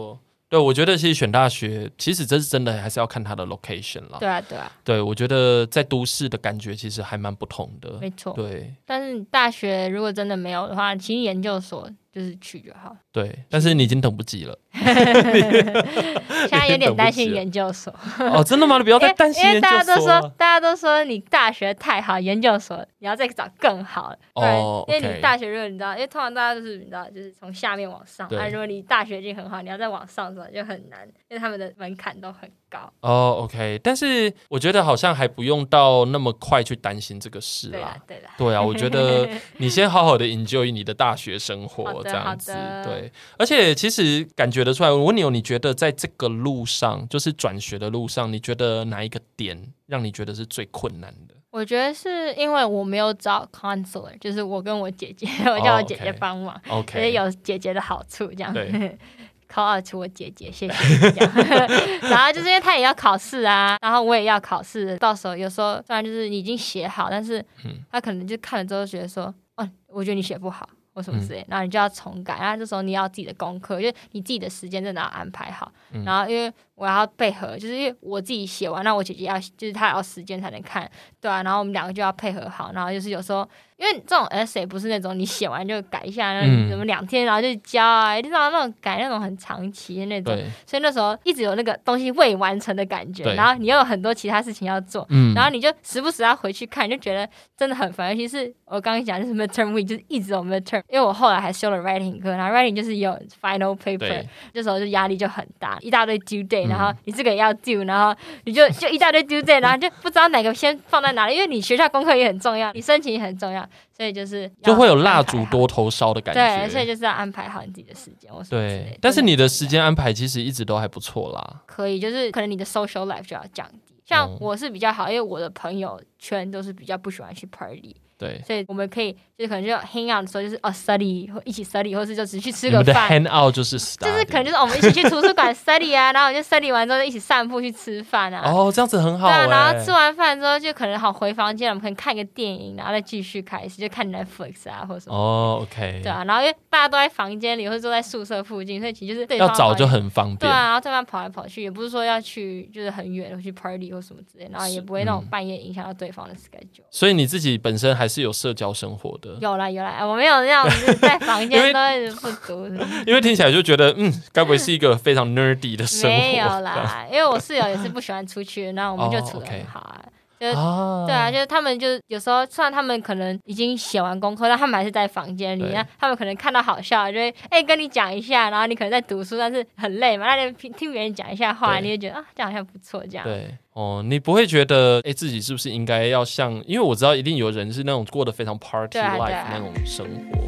[0.49, 4.17] 对，我觉得其实选大学，其实这是真的，还是要看它的 location 啦。
[4.19, 4.71] 对啊，对啊。
[4.83, 7.97] 对，我觉得在都市的感觉其实还蛮不同的。
[7.99, 8.33] 没错。
[8.33, 8.71] 对。
[8.85, 11.89] 但是大学如果真的没有的话，其实研究所。
[12.13, 12.95] 就是去就好。
[13.11, 14.55] 对，但是你已经等不及了。
[14.73, 17.93] 现在有点担心研究所。
[18.19, 18.77] 哦，真的吗？
[18.77, 19.71] 你不要再担心研究所。
[19.71, 24.15] 因为大家都说，大家都说你大学太好，研究所你要再找更好。
[24.33, 24.85] 哦。
[24.87, 28.27] 因为你大学如果你知道，因为通常大家都是你知道，就是从下面往上。
[28.31, 32.91] 那如果你大学已经很好，你要再往上走就很难，因为他们的门槛都很高。
[33.01, 33.79] 哦，OK。
[33.83, 37.95] 但是我觉得好像还不用到那么快去担心这个事啦。
[38.07, 38.27] 对的。
[38.37, 41.83] 对啊，我觉得 你先好好的 enjoy 你的大学生活。
[42.03, 42.51] 这样子，
[42.83, 44.89] 对，而且其实感觉得出来。
[44.89, 51.35] 我问你觉得在这个路上，就是转学的路上，你觉得哪一个点让你觉得是最困难的？
[51.51, 58.51] 我觉得是因为我没有找 counselor，就是我跟我姐姐，我叫我姐姐帮忙，OK，也有姐姐的好处，这样
[59.53, 61.31] 对，call out 我姐姐，谢谢这样。
[62.09, 67.45] 然后就是因为她也要考试啊，然后我也要考试，到时候有时候虽然就是你已经写好，但是
[67.91, 70.67] 她可能就看了之后觉得说，哦，我觉得你写不好。
[70.95, 76.53] 或什么之类，嗯、然后你就要重改，然后这时候你要自己的功课，就是你自己的时间真的要安排好，嗯、然后因为。
[76.75, 80.89] 我要配合，就是因为我自己写完，那我姐姐要，就是她要时间才能看，
[81.21, 98.09] 对啊，然后我们两个就要配合好，然后就是有时候，因为这种 essay 不是那种你写完就改一下，然后怎么两天然后就交啊，一定要那种改那种很长期的那种，所以那时候一直有那个东西未完成的感觉，然后你又有很多其他事情要做，嗯、然后你就时不时要回去看，就觉得真的很烦。
[98.09, 106.62] 尤其是我刚刚讲就是 midterm week，就是一直有 midterm，因为我后来还修了 writing 课，然后 writing 就是有 final paper，对这时候就压力就很大，一大堆 due date。
[106.67, 116.41] 然后你这个也要 do，然后你就 就一大堆 do 这，然后就不知道哪个先放在哪里，因为你学校功课也很重要，你申请也很重要，所以就是就会有蜡烛多头烧的感觉。
[116.41, 118.31] 对，所以就是要安排好你自己的时间。
[118.49, 121.61] 对，但是你的时间安排其实一直都还不错啦。
[121.65, 123.93] 可以，就是可能你的 social life 就要降低。
[124.05, 127.95] 像我是比较好，因为我的朋友圈都是比较不喜欢去 party。
[128.23, 133.09] 对，所以我们可以就是可能就 hang out 的时候就是哦 study 或一起 study，或是就只去吃个饭。
[133.09, 138.49] hang out 就是 study，就是可能就是我们一起去图书馆 study 啊，然后就 study 完之后就一起散步去吃饭啊。
[138.49, 139.27] 哦，这样子很好。
[139.27, 145.15] 对啊，然后吃完饭之后就可能好回房间，我们可以看个电影，然后再继续开始就看 Netflix 啊或者什么。
[145.15, 145.99] 哦，OK。
[146.01, 150.37] 对啊，然后因为大家都在房间里或者坐在宿舍附近，所以其实就是对要找就很方便。
[150.37, 156.83] 对啊，然后对方跑来跑去，也不是说要去就是很远去 party 或什么之类，然后也不会那种半夜影响到对方的 schedule。
[156.89, 162.67] 所以你自己本身还是有社交生活的有啦有啦，我没有那样子在房 间都一直不读，
[163.05, 166.17] 因为听起来就觉得嗯，该不会是一个非常 nerdy 的生活？
[166.17, 170.01] 没有啦，因为我室友也是不喜欢出去，那我们就处得很好啊。
[170.43, 175.63] 就是、啊、对啊，就是他们就是有时候，虽然他们可能已经写完功课，但他们还是在房间里。
[175.73, 183.23] 那他们可能看到好笑，就会哎、欸、跟你讲一下，然后你可能在读书，但是很累嘛，那就听听别人讲一下话，你就觉得啊，这样好像不错，这样。
[183.25, 186.53] 对哦，你不会觉得哎、欸、自己是不是应该要像？
[186.67, 190.41] 因为我知道一定有人是那种过得非常 party life 那种生活，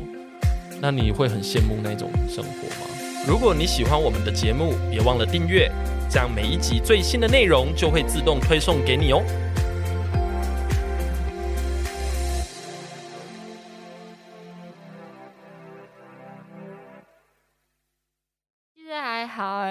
[0.81, 2.91] 那你会很羡慕那种生活吗？
[3.25, 5.71] 如果你喜欢我们的节目，别忘了订阅。
[6.07, 9.23] 这样每一集最新的内容就会自动推送给你哦。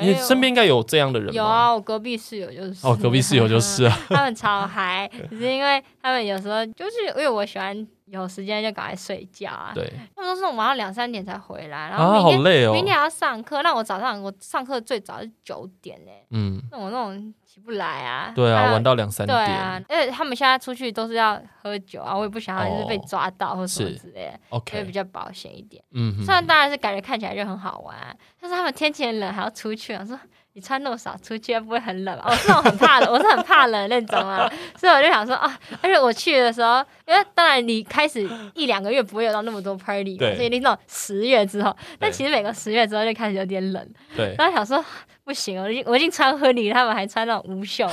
[0.04, 1.34] 你身边应该有这样的人吗？
[1.34, 2.86] 有啊，我隔壁室友就是。
[2.86, 3.98] 哦，隔壁室友就是啊。
[4.08, 7.86] 他们超嗨，只是因为他们有时候就是因为我喜欢。
[8.06, 9.72] 有时间就赶快睡觉啊！
[9.74, 13.62] 对，他们都是晚上两三点才回来，然后明天、啊、好累哦，明天还要上课。
[13.62, 18.30] 那我早上我上课最早是九点呢，嗯，那我那种起不来啊。
[18.34, 19.36] 对啊，玩到两三点。
[19.36, 25.82] 对啊，而且他们现在出去都是要喝酒啊，我也不想要就是被抓到或什么之类的，所、哦、以比较保险一点。
[25.92, 27.96] 嗯，虽然当然是感觉看起来就很好玩，
[28.38, 30.18] 但是他们天气很冷还要出去，我说。
[30.54, 32.24] 你穿那么少出去，不会很冷吗？
[32.28, 44.84] 我是那种很怕冷， 我是很怕冷那种啊，所以我就想说啊，而且我去的时候，因为当然你开始一两个月不会有到那么多 party，所以那种十月之后，但其实每个十月之后就开始有点冷，对，然后想说。
[45.24, 47.86] 不行，我已经我已经穿婚礼，他们还穿那种无袖，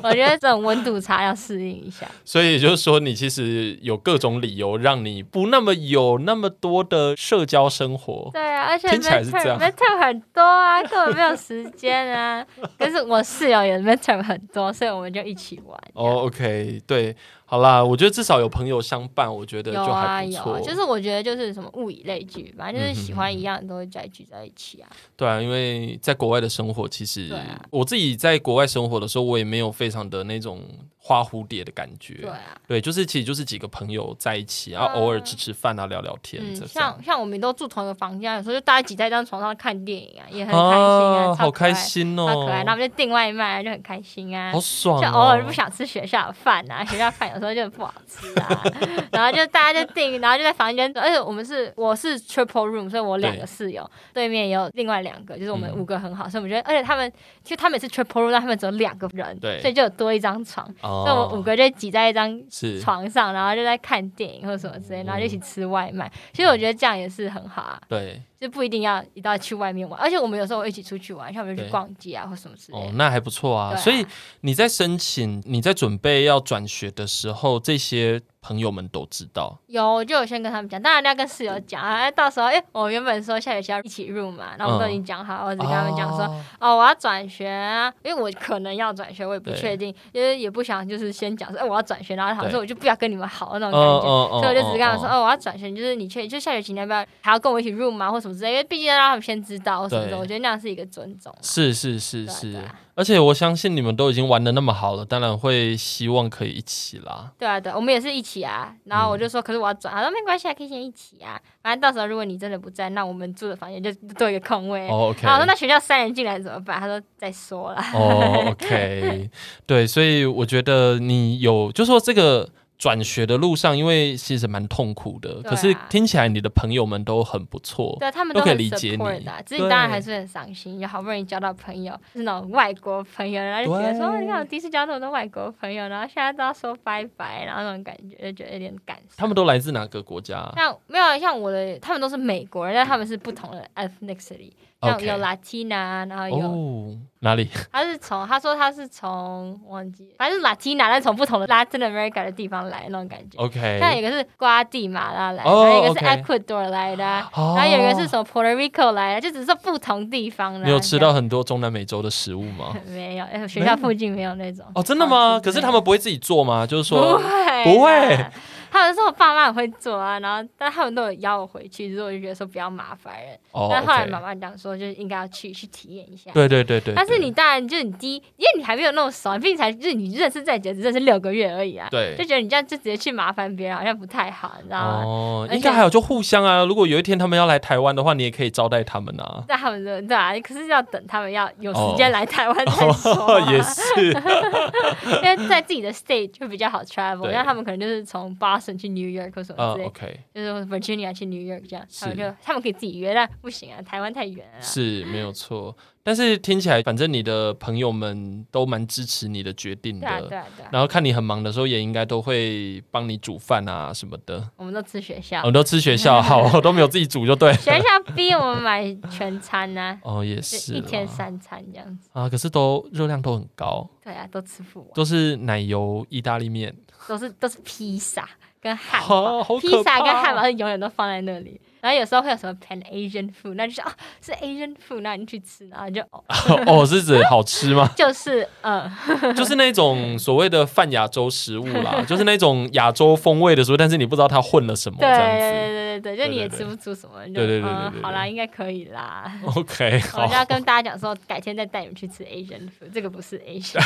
[0.00, 2.06] 我觉得这种温度差要适应一下。
[2.24, 8.30] 所以也就是说，你其实有各种理由让你不那么有那么多的社交生活。
[8.32, 12.46] 对啊，而且听起来是这样，midterm 很多啊，根本没有时间啊。
[12.78, 15.76] 可是我室友也 midterm 很多，所以我们就一起玩。
[15.94, 17.16] 哦、oh，OK，对。
[17.50, 20.60] 好啦，我觉得至少有朋友相伴，我觉得就还不错。
[20.60, 24.90] 就是我觉得就是什么物以类聚，反正就是喜欢一样都会再聚在一起啊。
[25.16, 27.32] 对啊，因为在国外的生活，其实
[27.70, 30.62] 我自己在国外生活的时候，我也没有非常的那种。
[31.08, 36.42] 花蝴蝶的感觉，对啊，对，就是其实就是几个朋友在一起，然后偶尔吃吃饭啊，聊聊天。
[36.44, 42.62] 嗯，像像我们都住同一个房间，有时候就大家挤在一张床上看电影啊，也很开心啊，好开心哦，超可爱。
[42.64, 45.00] 那我们就订外卖，就很开心啊，好爽。
[45.00, 48.62] 就偶尔不想吃学校的饭啊， 学校饭有时候就不好吃啊，
[49.10, 57.10] 然后就大家就订，然后就在房间，而且我们是我是 triple room，所以我两个室友，对面也有另外两个，就是我们五个很好，所以我们觉得，而且他们
[57.42, 60.68] 其实他们也是 triple room，但他们只有两个人，对，所以就有多一张床。
[61.04, 62.40] 那我们五个就挤在一张
[62.82, 66.10] 床上，然后就在看电影或者什么之类，然后就一起吃外卖。
[66.32, 67.80] 其实我觉得这样也是很好啊。
[67.88, 68.20] 对。
[68.40, 72.86] 就不一定要一道去外面玩，而且我们有时候会一起出去玩，像我们去逛街啊或什么之类的。
[72.86, 73.72] 哦，那还不错啊。
[73.74, 74.06] 啊所以
[74.42, 79.58] 你在申请、你在准备要转学的时候，这些朋友们都知道。
[79.66, 82.08] 有，就有先跟他们讲，当然要跟室友讲啊。
[82.10, 101.34] 到时候，哎、欸，我原本说下学期要一起入嘛，然后我们都已经讲好，我只跟他们讲说，哦，哦，我要转学啊，因为我可能要转学，我也不确定，因为也不想就是先讲说，哎、欸，我要转学，然后好像说我就不要跟你们好那种感觉，所以我就只是跟他们说，哦，我要转学，就是你确就下学期你要不要还要跟我一起入吗，或什么之类，因为毕竟要让他们先知道什么的，我觉得那样是一个尊重。
[101.42, 102.62] 是是是是。
[102.94, 107.30] 而且我相信你们都已经玩的那么好了，当然会希望可以一起啦。
[107.38, 108.74] 对啊，对，我们也是一起啊。
[108.86, 111.40] 然后我就说，嗯、可是我要转，他说没关系，可以先一起啊。
[111.62, 114.88] 反正到时候如果你真的不在，那我们住的房间就多一个空位。
[114.88, 115.20] 哦，OK。
[115.22, 116.80] 然后我说那学校三人进来怎么办？
[116.80, 117.88] 他说再说啦。
[117.94, 119.30] 哦，OK。
[119.64, 122.48] 对，所以我觉得你有，就说这个。
[122.78, 129.04] 转学的路上，因为其实蛮痛苦的，啊，可是听起来你的朋友们都很不错，对，他们都，都可以理解你。
[129.44, 139.16] 只是你当然还是很伤心，也好不容易交到朋友，是那种外国朋友，然后就觉得说，你看我第一次交这么多外国朋友，然后现在都要说拜拜，然后那种感觉就觉得有点感伤。
[139.16, 140.48] 他们都来自哪个国家？
[140.54, 144.52] 像没有像我的，他们都是美国人，但他们是不同的 ethnicity。
[144.80, 147.48] 像有 Latina，然后有、哦、哪里？
[147.72, 153.36] 他是从他说他是从忘记，反正是 Latina，但从不同的 Latin America 的地方来那种感觉。
[153.38, 160.64] OK，像有一个是瓜地马拉来还有一个是 Ecuador 来的，哦、然后有一个是从 Puerto Rico 来的，就只是不同地方的。
[160.64, 162.72] 你有吃到很多中南美洲的食物吗？
[162.86, 164.64] 没有，学校附近没有那种。
[164.74, 165.40] 哦，真的吗？
[165.42, 166.64] 可是他们不会自己做吗？
[166.64, 168.26] 就是说不会，不会。
[168.70, 173.38] 他们说我爸妈很会做啊，然后但他们都有邀我回去，所以我就觉得说比较麻烦人。
[173.52, 176.30] Oh, 但后来妈妈讲说，就是应该要去去体验一下。
[176.32, 176.94] 对对对对。
[176.94, 181.88] 但是你当然就是你第一，因为你还没有那么熟，毕竟才就是你认识在姐只认识六个月而已啊。
[181.90, 182.14] 对。
[182.16, 185.02] 就觉得你这样就直接去麻烦别人，好像不太好，你知道吗？
[185.04, 185.48] 哦。
[185.50, 189.42] 应该还有就互相啊，如果有一天他们要来台湾的话，你也可以招待他们啊。
[189.48, 193.12] 那他们说对啊，可是要等他们要有时间来台湾再说。
[193.14, 193.38] Oh.
[193.38, 194.12] Oh, 也是。
[195.22, 198.57] 因为在自己的 state 就比较好 travel，因为他们可能就是从巴。
[198.58, 200.16] Boston 去 New York 或什么之类，uh, okay.
[200.34, 204.60] 就是 Virginia 去 New York 这样，他们就他们可以自己约，但不行啊，台湾太远了。
[204.60, 205.76] 是没有错。
[206.02, 210.68] 但是听起来，反正你的朋友们都蛮支持你的决定的，对啊对啊对啊。
[210.72, 214.48] 然后看你很忙的时候，也应该都会帮你煮饭啊什么的。
[214.56, 217.52] 我们都吃学校，我们都吃学校，好， 我都没有自己煮就对。
[217.54, 223.86] 学校逼我们买全餐呢、啊， 哦也是，一天三餐这样子啊，可是都热量都很高。
[224.02, 224.88] 对啊，都吃不完。
[224.94, 226.74] 都是奶油意大利面，
[227.06, 228.26] 都是都是披萨
[228.60, 231.60] 跟汉堡，披萨跟汉堡是永远都放在那里。
[231.80, 233.86] 然后有时候会有什么 Pan Asian food，那就是哦
[234.20, 236.22] 是 Asian food，那你去吃，然后就哦
[236.66, 237.88] 哦是指好吃吗？
[237.96, 238.90] 就是嗯，
[239.36, 249.32] 就是那种所谓的泛亚洲食物啦，就是那种亚洲风味的食物，但是你不知道它混了什么，对对对对对，就你也吃不出什么，对对对对，好啦，应该可以啦。
[249.44, 253.80] OK， 我就要跟大家讲说，改天再带你们去吃 Asian food，这个不是 Asian。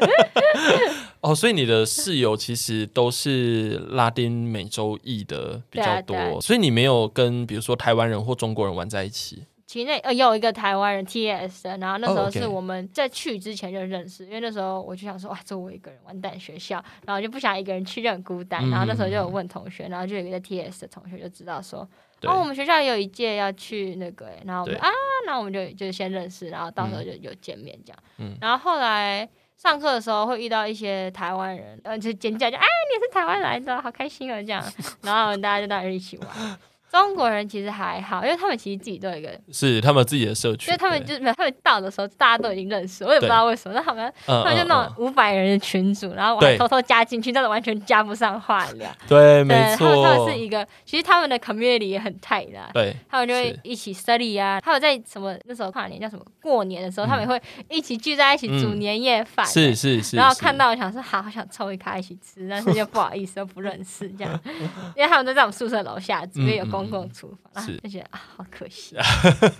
[1.20, 7.08] 哦，所以你的室友其实都是拉丁美洲裔的比较多，所以你没有。
[7.18, 14.28] 跟比如说台湾人或中国人玩在一起，其内呃有一个台湾人 TS 的，然后那时候是我们在去之前就认识，oh.
[14.30, 21.80] 因为那时候我就想说哇，就我一个人完蛋学校，然后就不想一个人去就很孤单，然后那时候就有问同学，然后就有一个 TS 的同学就知道说，
[22.22, 24.88] 哦我们学校也有一届要去那个，然后我们啊，
[25.26, 34.64] 然后我们就就先认识，然后到时候就有见面这样，嗯，然后后来上课的时候会遇到一些台湾人，呃就尖叫就啊你是台湾来的，好开心啊这样，
[35.02, 36.58] 然后大家就大家一起玩。
[36.90, 48.90] 中国人其实还好，因为他们其实自己都有一个，是他们自己的社区，所以他们就没有，他们到的时候大家都已经认识，我也不知道为什么，那他们他们就那种五百人的群组，然后我还偷偷加进去，但是完全加不上话聊。
[49.06, 64.40] 对，没错，他们他们是一个，其实他们的 community 也很 tight 的，对，他们就会一起 study 啊，他们在什么那时候跨年叫什么过年的时候，他们也会一起聚在一起煮年夜饭，是是是，然后看到我想说好，好想凑一卡一起吃，但是又不好意思又不认识这样，
[64.96, 67.64] 因为他们都在我们宿舍楼下，这边有公共厨房。
[67.64, 68.96] 是 就觉得啊，好可惜。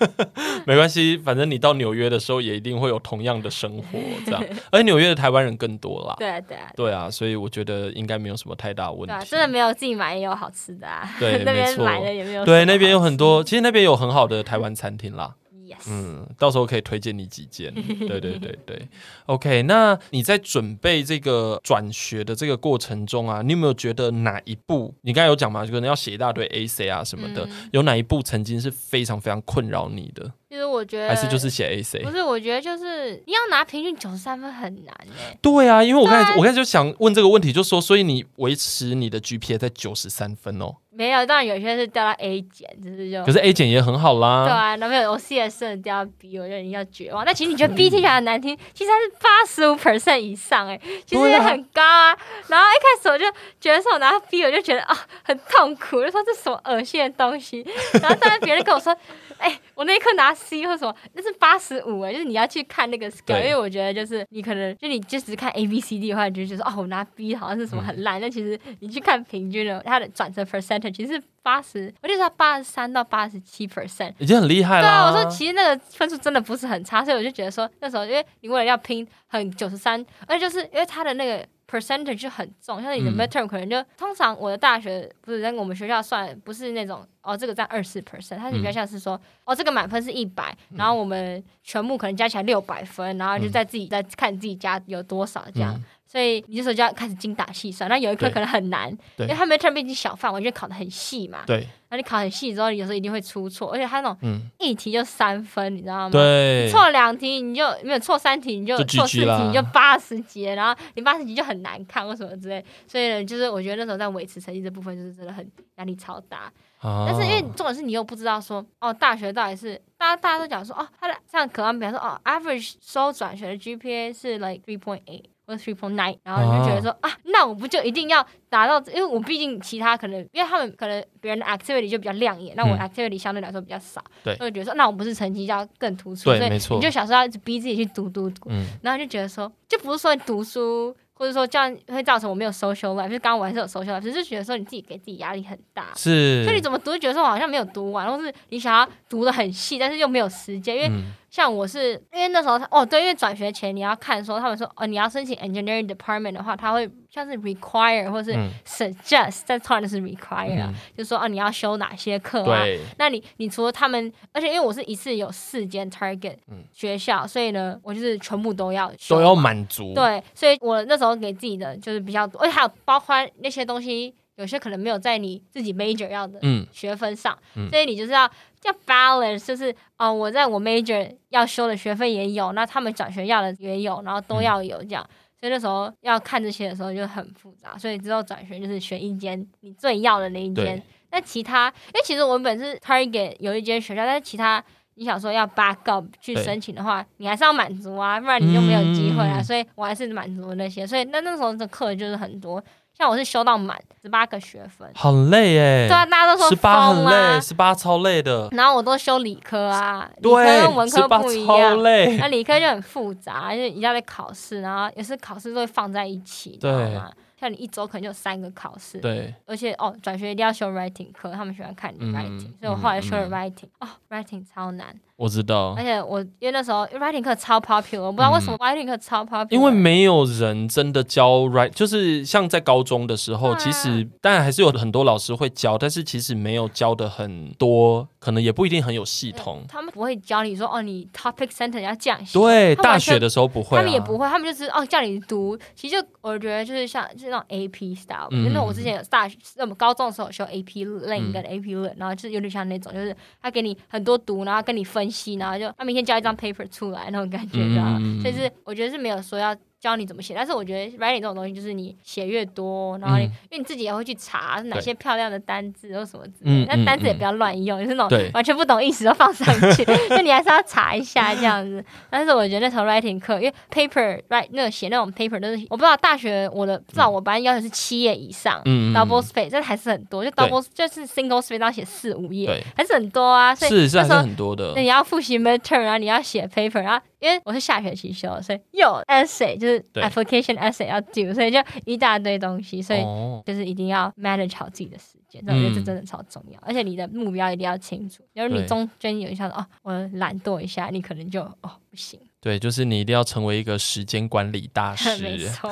[0.67, 4.45] 没关系，反正你到纽约的时候也一定会有同样的生活，这样。
[4.71, 6.15] 而且纽约的台湾人更多啦。
[6.19, 9.13] 对啊，对啊，对啊，所以我觉得应该没有什么太大问题。
[9.13, 11.09] 啊、真的没有自己买也有好吃的啊。
[11.19, 12.45] 对，那边买的也没有。
[12.45, 15.35] 对，那边有很多，其实那边有很好的台湾餐厅啦。
[15.69, 15.83] Yes.
[15.89, 17.73] 嗯，到时候可以推荐你几件。
[18.09, 18.89] 对对对对
[19.27, 19.63] ，OK。
[19.65, 24.95] 那你在准备这个转学的这个过程中啊，你有没有觉得哪一步？
[25.03, 30.33] 你刚才有讲嘛，就可能要写一大堆 essay 啊什么的，嗯、有哪一步曾经是非常非常困扰你的？
[30.49, 35.37] 其实我觉得还是就是写 essay，不是，我觉得就是你要拿平均九十三分很难哎。
[35.43, 40.77] 对啊，因为我刚才我刚才就想问这个问题，就说，所以你维持你的 GPA 在九十三分哦。
[40.99, 43.25] 没有，当然有些是掉到 A 减，就是就。
[43.25, 44.45] 可是 A 减也很好啦。
[44.45, 47.25] 对啊，男朋友我 CS 掉到 B，我觉得你要绝望。
[47.25, 52.19] 但其实你觉得 B 听起来很难听，其实它是八十五 percent 以上哎，其实也很高啊。
[52.49, 53.25] 然后一开始我就
[53.61, 57.65] 觉得说我拿到 B，我就觉得啊很痛苦，就说这什么恶心的东西。
[58.03, 58.93] 然后当然别人跟我说。
[59.39, 74.83] 哎、欸，我那一刻拿 C 或什么，那是八十五哎，就是你要去看那个 scale，因为我觉得就是你可能就你就只看 A B C D 的话，你就觉得哦，我拿 B 好像是什么很烂，那、嗯、其实你去看平均的，它的转成 percentage 其实是八十，我记得是八十三到八十七 percent，已经很厉害了。
[74.83, 81.47] 对啊，我说其实那个分数真的不是很差，所以我就觉得说那时候因为你为了要拼很九十三，而且就是因为它的那个。
[81.71, 95.79] Percentage 就很重，像你的 midterm 可能就、嗯、通常我的大学不是在我们学校算不是那种哦，这个占二十 percent，它是比较像是说、嗯、哦，这个满分是一百，然后我们全部可能加起来六百分，然后就在自己再看自己加有多少这样。
[96.09, 98.89] 嗯所以你这时候就要开始精打细算，那有一科可能很难，
[99.19, 101.43] 因为他没特别进小范围，就考得很细嘛。
[101.47, 106.11] 对，那你考很细之后，有时候一定会出错，而且他那种一题就三分，你知道吗？
[106.11, 112.65] 对，错两题你就没有错三题你就错四题你就八十级，然后你八十级就很难看或什么之类。
[112.87, 115.47] 所以呢，就是我觉得那时候在维持成绩这部分，就是真的很
[115.77, 116.51] 压力超大。
[116.79, 125.25] 啊、但是因为重点是你又不知道说哦，大学到底是大家大家都讲说哦，他的像可能比方说哦，average 收转学的 GPA 是 like three point eight。
[125.49, 128.79] 或者 three point nine，然后你就觉得说啊，啊，那我不就一定要达到？
[128.93, 136.25] 因为我毕竟其他可能，因为他们可能别人的 activity 就比较亮眼，嗯、那我 activity 相对来说比较少，对，所以觉得说，那我不是成绩要更突出？
[136.25, 136.69] 对，没错。
[136.69, 140.95] 所以你就小时候要一直逼自己去读读读，嗯、然后就觉得说，就不是说你读书。
[141.19, 150.89] 或者说这样会造成我没有 social life，就是刚刚我还是有 social life，只是觉得说你自己给自己压力很大，是，所以你怎么读，觉得说我好像没有读完，或是你想要读的很细，但是又没有时间，因为
[151.31, 158.33] 像我是因为那时候哦对，因为转学前你要看说他们说哦你要申请 engineering department 的话，他会像是 require 或是
[158.65, 162.65] suggest，再突然就是 require，、嗯、就是说哦你要修哪些课啊？
[162.97, 166.37] 那你你除了他们，而且因为我是一次有四间 target
[166.73, 171.19] 学校，嗯、所以呢我就是全部都要修都要满足，对，所以我那时候。
[171.19, 176.39] 给自己的就是比较多，而且还有包括那些东西有些可能没有在你自己 major 要的
[176.71, 178.31] 学分上，嗯、所以你就是要
[178.65, 185.05] 要 balance，就是哦，我在我 major 要修的学费也有，那他们转学要的也有，然后都要有这样。
[185.09, 190.83] 嗯所以那时候要看这些的时候就很复杂，所以之后转学就是选一间你最要的那一间。
[191.13, 194.61] 那其他，因为其实我们本是 target 有一间学校，但是其他
[194.97, 199.39] 你想说要 back up 去申请的话，你还是要满足啊，不然你就没有机会啊。
[199.39, 202.61] 嗯、所以我还是满足那些，所以那那时候的课就是很多。
[202.99, 205.87] 像我是修到满十八个学分，很累哎。
[205.87, 208.49] 对啊，大家都说十八很累，十八超累的。
[208.51, 211.77] 然后我都修理科啊，对，理科跟文科不一样。
[211.77, 212.17] 超累。
[212.17, 217.13] 那理科就很复杂，就一定要在考试，然后有时考试都会放在一起，对吗？
[217.39, 224.89] 像你一周可能就有三个考试，对，而且哦，转学一定要修 writing 课，他们喜欢看你 writing，、嗯、所以我后来修了 writing，、嗯、哦，writing 超难。
[225.19, 229.51] 我知道，而且我因为那时候 writing 课超 popular，我不知道为什么 writing 课超 popular。
[229.51, 239.65] 因为没有人真的教 write，就是像在高中的时候，啊、其实当然还是有很多老师会教，但是其实没有教的很多，可能也不一定很有系统。
[239.69, 242.39] 他们不会教你说哦，你 topic sentence 要这样写。
[242.39, 245.59] 对，大学的时候不会、啊，他们也不会，他们就是哦叫你读。
[245.75, 257.99] 其实我觉得就是像就是那种 AP style，因为、嗯、我之前有大学，我们高中的时候有修 AP Lang 跟 AP Lit，、嗯、然后就是有点像那种，就是他给你很多读，然后跟你分析，然后就他明天交一张 paper 出来那种感觉，知道吗？
[258.23, 259.57] 所以是我觉得是没有说要。
[259.81, 271.85] 教你怎么写，但是我觉得 writing 这种东西就是你写越多，然后你、嗯、因为你自己也会去查哪些漂亮的单字或什么之类的，那单字也不要乱用，就是那种完全不懂意思都放上去， 就你还是要查一下这样子。
[272.11, 283.55] 但是我觉得那时候 writing 课，因为 paper write 那个写那种 paper 都是我不知道大学我的至少我班要求是七页以上、嗯、double space，这还是很多，就 double 就是 single space 要写四五页，还是很多啊。
[283.55, 284.73] 所以那时候很多的。
[284.75, 287.05] 那你要复习 midterm，然后你要写 paper，然后。
[287.21, 293.01] 因为我是下学期修，所以有 essay 就是 application essay 要 do，所以就一大堆东西，所以
[293.45, 296.61] 就是一定要 manage 好自己的时间，我觉得这真的超重要。
[296.63, 302.21] 而且你的目标一定要清楚，因为你中间有一下子哦，我懒惰一下，你可能就哦不行。
[302.41, 305.71] 对，就是你一定要成为一个时间管理大师， 没错。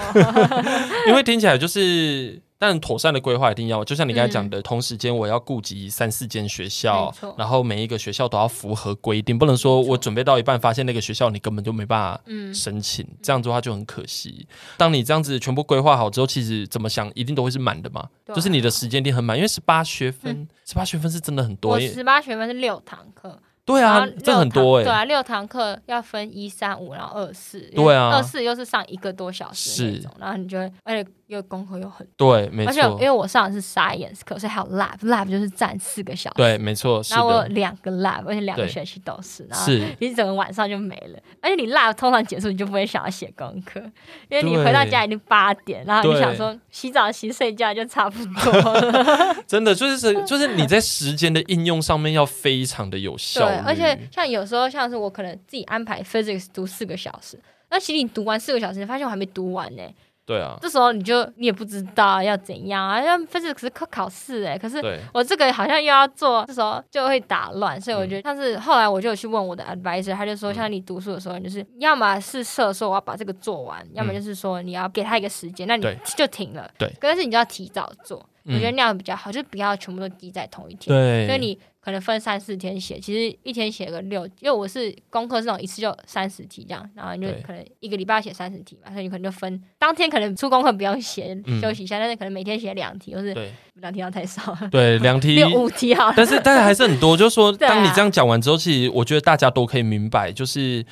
[1.06, 2.40] 因为听起来就是。
[2.58, 12.20] 但妥善的规划一定要，就像你刚才讲的，嗯、同时间我要顾及三四间学校，然后每一个学校都要符合规定，不能说我准备到一半发现那个学校你根本就没办法
[12.54, 14.46] 申请，嗯、这样子的话就很可惜。
[14.76, 21.72] 当你这样子全部规划好之后，其实怎么想一定都会是满的嘛，对就是你的时间一定很满，因为十八学分，十八、嗯、学分是真的很多。
[21.72, 23.38] 我十八学分是六堂课。
[23.66, 24.84] 对啊，这很多哎。
[24.84, 27.58] 对啊，六堂课要分一三五，然后二四。
[27.74, 32.36] 对啊，二四又是上一个多小时然后你就会，而且又功课又很多。
[32.36, 32.70] 对，没错。
[32.70, 36.36] 而且因为我上的是 science 课，所以还有 lab，lab 就是占四个小时。
[36.36, 37.02] 对，没错。
[37.10, 39.66] 然后我有两个 lab，而且两个学期都是，然后
[39.98, 41.18] 你整个晚上就没了。
[41.42, 43.80] 而且你 lab 通常结束，你就不会想要写功课，
[44.28, 48.80] 因为你回到家已经八点，然后你想说洗澡、洗睡觉就差不多。
[49.44, 53.46] 真的就是就是你在时间的应用上面要非常的有效。
[53.46, 54.36] 对，而且像有。
[54.36, 59.82] 有时候像是我可能自己安排 physics 读四个小时，那其实你读完四个小时，你发现我还没读完呢。
[60.26, 64.78] 对啊，这时候你就你也不知道要怎样啊，因为 physics 是考考试哎，可是
[65.14, 67.80] 我这个好像又要做，这时候就会打乱。
[67.80, 76.68] 所以我觉得，但是后来我就有去问我的 advisor，他就说，像你读书的时候，你就是要么是设说我要把这个做完，要么就是说你要给他一个时间，那你就停了。
[76.76, 80.96] 对，但是你就要提早做，我觉得那样比较好，就不要全部都积在同一天。
[80.96, 81.58] 对，所以你。
[81.86, 93.32] 可能分三四天写，其实一天写个六，因为我是功课这种一次就三十题这样，然后你就可能一个礼拜要写三十题嘛，所以你可能就分当天可能出功课不用写，休息一下，但是可能每天写两题，就是
[93.74, 100.84] 两题要太少，对，两题六五题好，但是但是还是很多，就是说 当你这样讲完之后，其实我觉得大家都可以明白，就是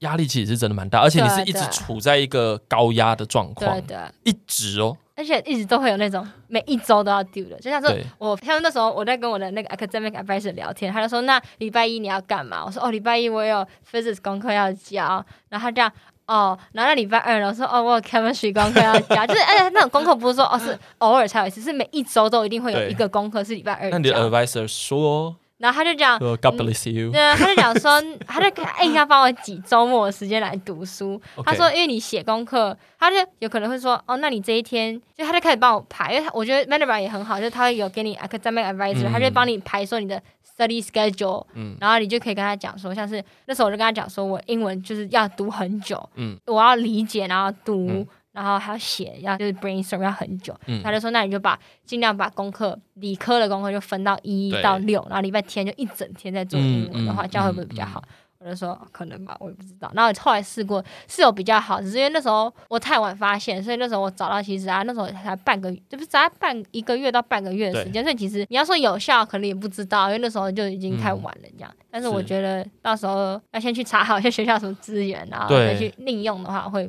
[0.00, 4.96] 压力其实是真的蛮大，而且你是一直处在一个高压的状况，对对，一直哦。
[5.16, 12.64] 而且一直都会有那种每一周都要 due 的，就像说我，像那时候我在跟我的那个 academic advisor 聊天，他就说，那礼拜一你要干嘛？
[12.64, 15.92] 我说哦，礼拜一我有 physics 功课要交，然后他这样
[16.28, 23.90] 哦，然后那礼拜二我说哦，我有 chemistry 功课要交，就是而且那种功课不是说哦是偶尔才有一次，是每一周都一定会有一个功课是礼拜二。
[23.90, 25.34] 那你的 advisor 说？
[25.58, 27.10] 然后他就讲，God bless you。
[27.10, 31.20] 对啊，他就讲说， 他就硬要帮我挤周末的时间来读书。
[31.44, 36.14] 他说，因为你写功课，他就有可能会说，哦，那你这一天，就他就开始帮我排。
[36.14, 40.22] 因为我觉得 Mentor 也很好，就是他会有给你 academic advisor，、嗯、他就帮你排说你的
[40.56, 47.88] study schedule，、嗯、然后你就可以跟他讲说，像是那时候我就跟他讲说，我英文就是要读很久，嗯、我要理解，然后读。
[47.88, 48.06] 嗯
[48.38, 50.54] 然后还要写，要就是 brainstorm 要很久。
[50.66, 58.00] 嗯、他就说：“那你就把尽量把功课，理科的功课就分到一到六，然后礼拜天就一整天在做英文的话，这样会不会比较好？”
[58.38, 59.90] 我就说可能吧，我也不知道。
[59.92, 71.74] 然后后来试过是有比较好，只是因为那时候我太晚发现，所以那时候我找到其实啊，那时候才半个月，就是才半一个月到半个月的时间，所以其实你要说有效，可能也不知道，因为那时候就已经太晚了这样。
[71.76, 76.88] 嗯、但是我觉得到时候要先去查好一些学校什么资源，然后再去利用的话会。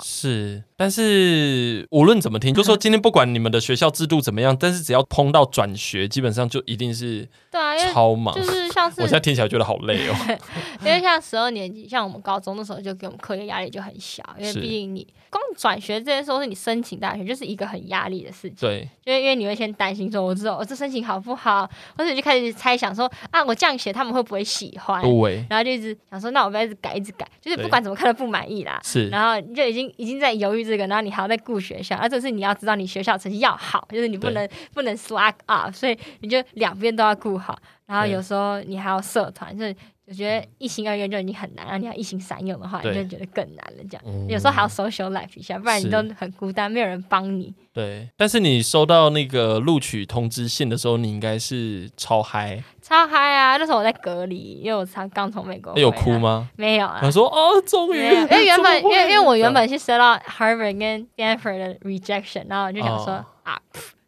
[0.00, 10.14] 是，但是无论怎么听，就说今天不管你们的学校制度怎么样，但是只要碰到转学，基本上就一定是对啊，超忙，就是像是我现在听起来觉得好累哦。
[10.84, 18.56] 因为像十二年级，像我们高中的时候，就给我们课业压力就很小，因为毕竟你光转学这些时候是你申请大学，就是一个很压力的事情。
[18.60, 25.02] 对，就因为你会先担心说，我知道我这申请好不好，或者就开始猜想说啊，我这样写他们会不会喜欢？
[25.02, 28.78] 对，然后就一直想说，那我不要一直改，一直改，就是不管怎么看都不满意啦。
[28.84, 37.58] 是，然后你就已经已经在犹豫这个，然后你还要再顾学校，而这是你要知道你学校成绩要好，就是你不能不能 slack up，所以你就两边都要顾好。
[37.86, 39.74] 然后有时候你还要社团，就是
[40.06, 43.84] 我觉得一心二用就已经很难，然后你要一心三用的话，你就觉得更难了。
[43.88, 47.54] 这样、嗯、有时候还要 social life 一下，不然你都很孤单，没有人帮你。
[47.72, 53.56] 对，但是你收到那个录取通知信的时候，你应该是超嗨，超嗨啊！
[53.56, 55.76] 那时候我在隔离，因为我才刚从美国。
[55.76, 56.48] 有哭吗？
[56.54, 57.00] 没有啊。
[57.02, 63.58] 我说哦，终于， 因为原本因为因为我原本是收到 Harvard 跟 Stanford 的 rejection，然后我就想说、哦、啊。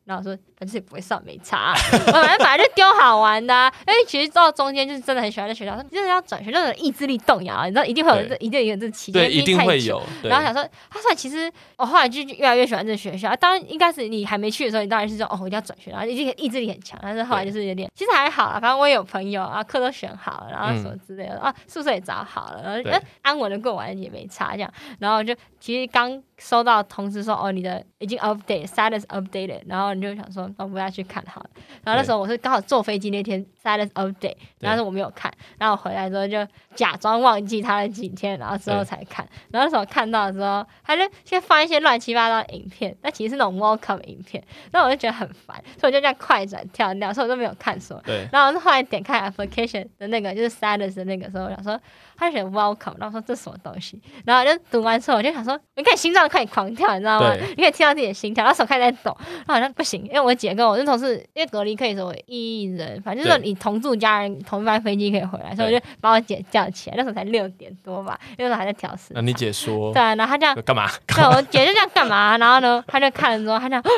[0.05, 1.73] 然后我说，反正也不会算，没差、
[2.11, 10.03] 反正反正就丢好玩的、啊，因为其实到中间就是真的很喜欢在学校，说真的要转学，那种意志力动摇，你知道一定会有这，一定有这期间，对，一定会有。
[10.25, 13.35] 然后想说，他说其实我后来就越来越喜欢这学校。
[13.37, 16.99] 当然，应该是你还没去的时候，你当然是说哦，我一定要转学，然后一定意志力很强。
[17.01, 24.73] 但是后来就是有点，其实还好啊，反正我也有朋友啊，课都选好了，然后什么之类的、嗯、啊，宿舍也找好了，然后哎安稳的过完也没差这样。
[24.99, 30.71] 然后就其实刚收到通知说哦，你的已经 update，status updated，然后你就想说哦。
[30.79, 31.51] 要去看好了，
[31.83, 36.47] 然后那时候我是刚好坐飞机那天 status update，然后我没有看，然后回来之后就
[36.77, 44.41] 假装忘记他了几天，然后之后才看，然后那时候看到的时候，他就先放一些乱七八糟的影片，但其实是那种 welcome 影片，
[44.71, 51.81] 然后我就觉得很烦，所以我就这样快转跳掉，所以我都没有看说，然后我是后来点开 application 的那个就是 status 的那个时候，我想说。
[52.21, 57.33] 他就选 welcome，然后说这什么东西，然后就读完之后，我就想说，你看心脏快狂跳，你知道吗？
[57.57, 69.11] 你可以听到自己的心跳，然后手开始在抖，然后好像不行，因为我姐跟我那同事，因为隔离可以说一人，反正就是说你同住家人同一班飞机可以回来，所以我就把我姐叫起来，那时候才六点多吧，那时候还在调试。
[69.11, 69.93] 那你姐说？
[69.93, 70.89] 对，然后她这样干嘛？
[71.09, 72.39] 对，我姐就这样干嘛？
[72.39, 73.83] 然后呢，她就看了之后，她这样。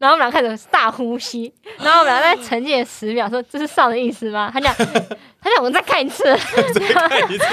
[0.00, 4.50] 然后我们俩开始大呼吸，然后我们俩在沉浸了十秒，说这是上的意思吗？
[4.50, 4.74] 他讲，
[5.42, 7.44] 他讲我们再看一次，再看一次，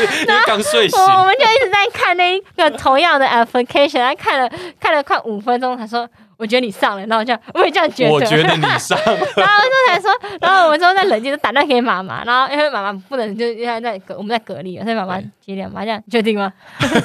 [0.46, 4.50] 刚睡醒，我们就一直在看那个同样的 application，他看了
[4.80, 6.10] 看了快五分钟，他说。
[6.38, 8.12] 我觉得你上了，然后这样我也这样觉得。
[8.12, 16.54] 我觉得你上了， 然后就才说，然后我们之后在冷静，就打电话给妈妈，然后因为妈妈不能就因为在隔我们在隔离，所以妈妈接电话，这样确定吗？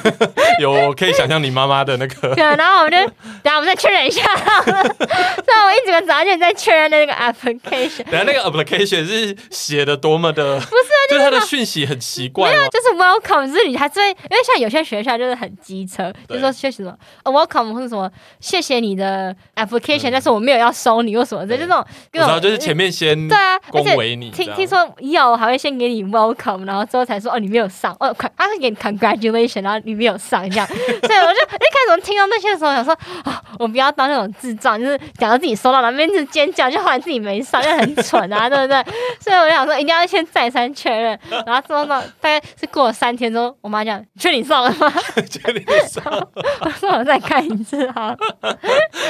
[0.61, 2.33] 有，我可以想象你妈妈的那个。
[2.35, 2.97] 对，然后我们就
[3.41, 4.21] 等下我们再确认一下。
[4.23, 8.03] 所以我一整个早上就在确认那个 application。
[8.03, 10.59] 等下那个 application 是写的多么的？
[10.59, 12.51] 不是，就是他的讯息很奇怪。
[12.51, 19.22] 没有，就是 welcome，就是你还是因为像有些学校就是很机车，就是说学什么 welcome 或者什么谢谢你的。
[19.55, 32.93] application，但是我没有要收你，或什么的，就那种，然后就是前面先对啊，恭维你，听听说有还会先给你 welcome，然后之后才说哦你没有上，哦快他会给你 congratulation，然后你没有上这样， 所以我就一开始听到那些的时候想说
[33.23, 38.83] 啊，我不要当那种智障，就是讲到自己收到了，那边一直尖叫，就后来自己没上，就很蠢啊，对不对？
[39.19, 44.91] 所以我就想说一定要先再三确认，然后之后呢，大概是过了三天之后，我妈讲确定上了吗？
[45.29, 46.27] 确定上了，
[46.61, 48.15] 我说我再看一次好。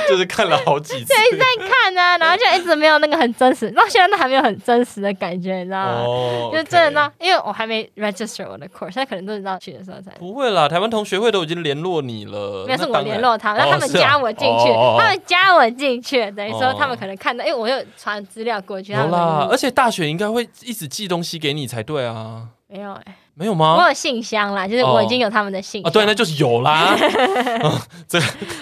[0.10, 6.02] 就是看了好几次，对，在看啊，然后就一直没有那个很真实，到现在都还没有很真实的感觉，你知道吗？
[6.06, 10.12] 哦，就真的呢，因为我还没 register 我的 course，现在可能都是到去的时候才。
[10.20, 18.94] 不会啦，台湾同学会都已经联络你了，那是我联络他们，然后他们加我进去，他们加我进去，等于说他们可能看到，因为我又传资料过去。
[18.94, 22.48] 有啦，而且大学应该会一直寄东西给你才对啊。
[22.68, 23.16] 没有哎。
[23.36, 23.78] 没有吗？
[23.78, 25.90] 我有信箱啦，就是我已经有他们的信箱。
[25.90, 26.96] 哦，对，那就是有啦。
[28.08, 28.20] 这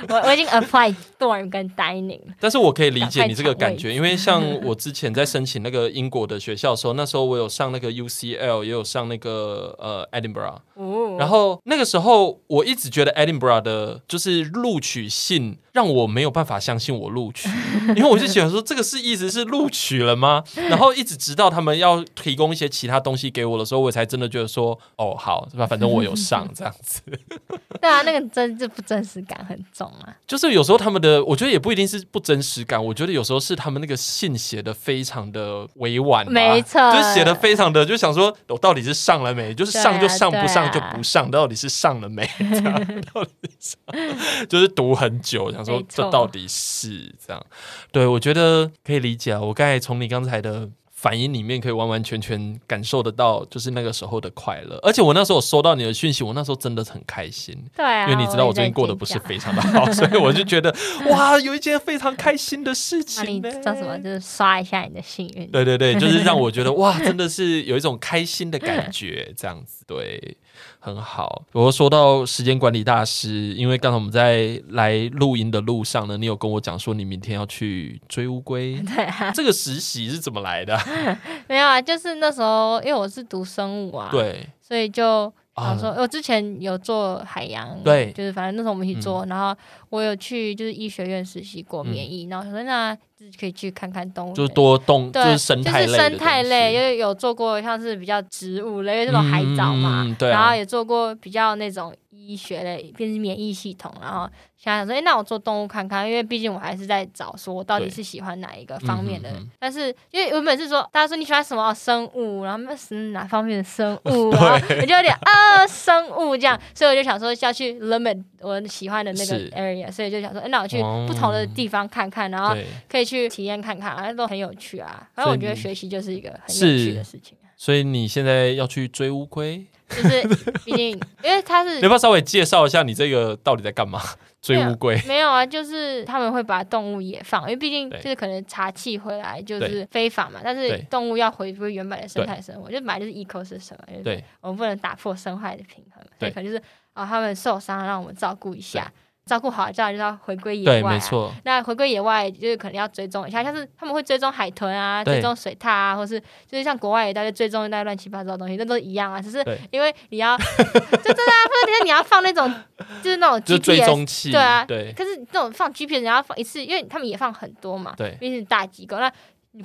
[0.07, 2.33] 我我已经 apply dorm 跟 dining 了。
[2.39, 10.59] 但是我可以理解你这个感觉，因为像我之前在申请那个英国的学校的时候，那时候我有上那个 UCL，也有上那个呃 Edinburgh。
[10.75, 11.17] 哦。
[11.19, 17.49] 然后那个时候我一直觉得 Edinburgh 的就是录取信让我没有办法相信我录取，
[17.95, 20.43] 因为我就想说这个是意思是录取了吗？
[20.69, 24.60] 然后一直直到他们要提供一些其他东西给我的时候，我才真的觉得说
[24.95, 25.65] 哦好是吧？
[25.67, 27.01] 反正我有上 这样子。
[27.81, 30.15] 对啊，那个真就不真实感很重啊。
[30.27, 39.53] 就是有时候他们的，我觉得也不一定是不真实感，我觉得有时候是他们那个信写的非常的委婉，没错，就是写的非常的就想说我到底是上了没？
[39.53, 42.29] 就是上就上，不上就不上，到底是上了没？
[42.37, 42.73] 这样
[43.13, 47.43] 到底是上，就是读很久，想说这到底是这样。
[47.91, 49.41] 对，我觉得可以理解啊。
[49.41, 50.69] 我刚才从你刚才的。
[51.01, 54.77] 反应里面可以完完全全感受得到，就是那个时候的快乐。
[54.83, 57.57] 而且我那时候收到你的讯息，我那时候真的很开心。
[57.75, 60.71] 对啊，因为你知道我最近过得不是非常的好，所以我就觉得
[61.09, 63.41] 哇，有一件非常开心的事情。
[63.41, 63.97] 那你叫什么？
[63.97, 65.49] 就是刷一下你的幸运。
[65.49, 70.37] 对对对，就是让我觉得哇， 真的是有一种开心的感觉，这样子对。
[70.79, 71.43] 很好。
[71.53, 78.81] 我说到时间管理大师，因为刚才我们在来录音的路上呢，你有跟我讲说你明天要去追乌龟。
[78.95, 80.77] 对啊，这个实习是怎么来的？
[81.47, 85.31] 没有啊，就是那时候因为我是读生物啊，对，所以就
[85.65, 89.55] 想说，我之前有做海洋，对，就是反正那时候我们一起做，嗯、然后
[89.89, 92.97] 我有去就是医学院实习过免疫，嗯、然后说那。
[93.39, 101.93] 可以去看看动物，就是多动，对就是生态类，就是生态类，因为有做过像是比较植物类，这种海藻嘛，然后也做过比较那种
[102.31, 109.29] 医学类，变成免疫系统，然后想想说，哎、欸，那我做动物看看，因为毕竟我还是在找，说我到底是喜欢哪一个方面的。
[109.59, 122.55] 但是因为原本是说，大家说你喜欢什么生物，然后那是哪方面的生物， 然后我就有点啊，生物这样，所以我就想说要去 limit 我喜欢的那个 area，所以就想说，哎、欸，那我去不同的地方看看，然后
[122.89, 123.91] 可以去体验看看。
[123.91, 125.05] 啊，都很有趣啊！
[125.13, 127.37] 反正我觉得学习就是一个很有趣的事情。
[127.61, 130.27] 所以你现在要去追乌龟，就是
[130.65, 134.01] 毕竟因为他是， 你要不要稍微介绍一下你这个到底在干嘛？
[134.41, 134.99] 追乌龟？
[135.05, 140.39] 没有啊，就是他们会把动物野放，因为毕竟就是可能查气回来就是非法嘛。
[140.43, 146.59] 但是动物要回归原本的生态生活，就本来就是 ecosystem，对，我们不能打破生态的平衡，所以可能就是
[146.93, 148.91] 啊，他们受伤，让我们照顾一下。
[149.31, 150.81] 照顾好，这样就是要回归野外，啊。
[150.81, 151.33] 对，没错。
[151.45, 159.21] 那回归野外，就是可能要追踪一下，像是他们会追踪海豚啊，追踪水獭啊，或是就是像国外一大概追踪那些乱七八糟的东西，那都一样啊。
[159.21, 162.53] 只是因为你要， 就真的啊，或者你要放那种，
[163.01, 164.91] 就是那种 GPS，追踪器，对啊，对。
[164.91, 168.97] 可是那种放 GPS，你要放一次，因为他们也放很多嘛，对，毕竟是大机构。
[168.97, 169.09] 那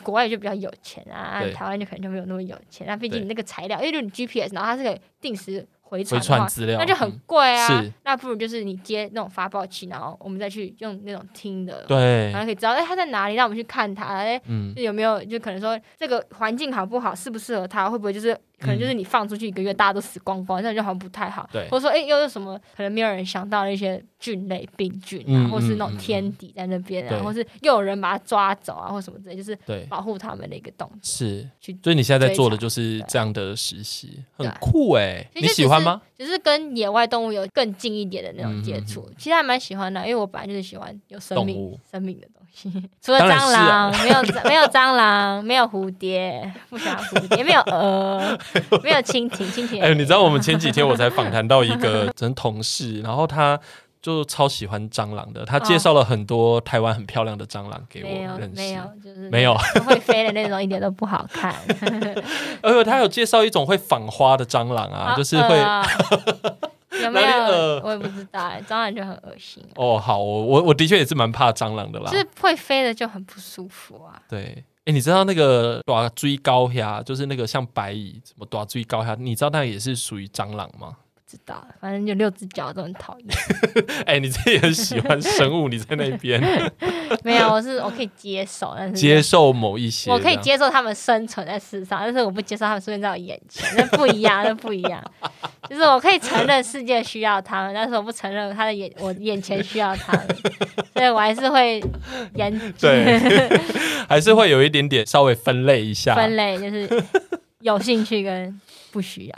[0.04, 2.86] 国外就比较有钱啊，对台湾就可能就没有那么有钱。
[2.86, 5.66] 那毕竟你那个材料，对因为你 GPS，然后它是可以定时。
[5.88, 7.80] 回传资料，那就很贵啊。
[7.80, 14.40] 嗯、那不如就是你接那种发报器，然后我们再去用那种听的，对，然后可以知道哎、欸、他在哪里，让我们去看他，哎、
[14.74, 18.36] 有没有就可能说这个环境好不好，适不适合他，会不会就是。
[18.58, 21.48] 可能就是你放出去一个月，大家都死光光，这样就好像不太好。
[21.52, 29.56] 对，或者说，哎，又是什么可能没有人想到的一些菌类病菌啊，或是那种天敌在那边啊，或是又有人把它抓走啊，或什么之类，就是
[29.88, 30.98] 保护他们的一个动作。
[31.02, 31.48] 是，
[31.82, 36.00] 所以你现在在做的就是这样的实习，很酷哎，你喜欢吗？
[36.16, 42.45] 就是跟野外动物有更近一点的那种接触，其实还蛮喜欢的，因为我本来就是喜欢有生命、生命的东西。
[43.02, 48.38] 除了蟑螂，没有没有蟑螂，没有蝴蝶，不喜欢蝴蝶，没有蛾。
[48.82, 49.82] 没有蜻蜓，蜻蜓。
[49.82, 53.58] 哎，你知道我们前几天我才访谈到一个真同事，然后他
[54.02, 58.56] 就超喜欢蟑螂的，他介绍了很多台湾很漂亮的蟑螂给我认识。
[58.56, 61.54] 没有，就是没有会飞的那种，一点都不好看。
[62.62, 65.58] 而且他有介绍一种会访花的蟑螂啊，就是会
[67.02, 67.80] 有没有？
[67.84, 69.64] 我也不知道，蟑螂就很恶心。
[69.76, 74.20] 哦，好，我我我的确也是蛮怕蟑螂的啦，就是会飞的就很不舒服啊。
[74.28, 74.64] 对。
[74.86, 80.96] 哎，你知道那个短锥高虾，就是那个像白蚁，什么短锥高虾，你知道那也是属于蟑螂吗？
[81.28, 83.26] 不知道，反正就六只脚都很讨厌。
[84.06, 86.40] 哎，你自己很喜欢生物，你在那边？
[87.24, 95.02] 没有，我是我可以接受，但是接受某一些，我可以接受他们生存在世上，但是我不接受他们出现在我眼前，那不一样，那不一样。
[95.68, 100.28] 就是我可以承认世界需要他们，但是我不承认他的眼，我眼前需要他们，
[100.94, 101.82] 所以我还是会
[102.34, 103.18] 严对，
[104.08, 106.88] 还是会有一点点稍微分类一下，分类就是
[107.74, 108.60] 有兴趣跟。
[108.92, 109.34] 不需要。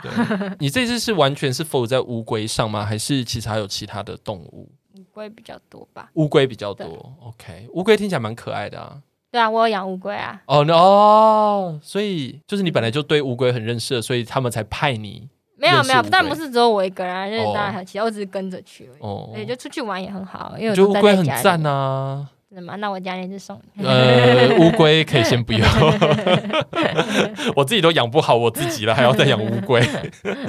[0.57, 2.85] 你这次是完全是 focus 在乌龟上吗？
[2.85, 4.69] 还是其实还有其他的动物？
[4.95, 6.09] 乌龟比较多吧。
[6.13, 6.85] 乌龟比较多。
[7.21, 9.01] OK，乌龟听起来蛮可爱的啊。
[9.29, 10.41] 对啊，我有养乌龟啊。
[10.45, 15.27] 哦哦，所以就是你本来就对乌龟很认识，所以他们才派你。
[15.57, 18.89] 没有没有，但不是只有我一个人，就是当然还有其他，我只是跟着去。
[18.99, 19.29] 哦。
[19.33, 22.25] 对，就出去玩也很好，因为我觉得乌龟很赞啊。
[22.49, 22.75] 真的吗？
[22.77, 23.85] 那我家那只送你。
[23.85, 25.67] 呃，乌龟可以先不要，
[27.55, 29.79] 我自己都养不好我自己了，还要再养乌龟。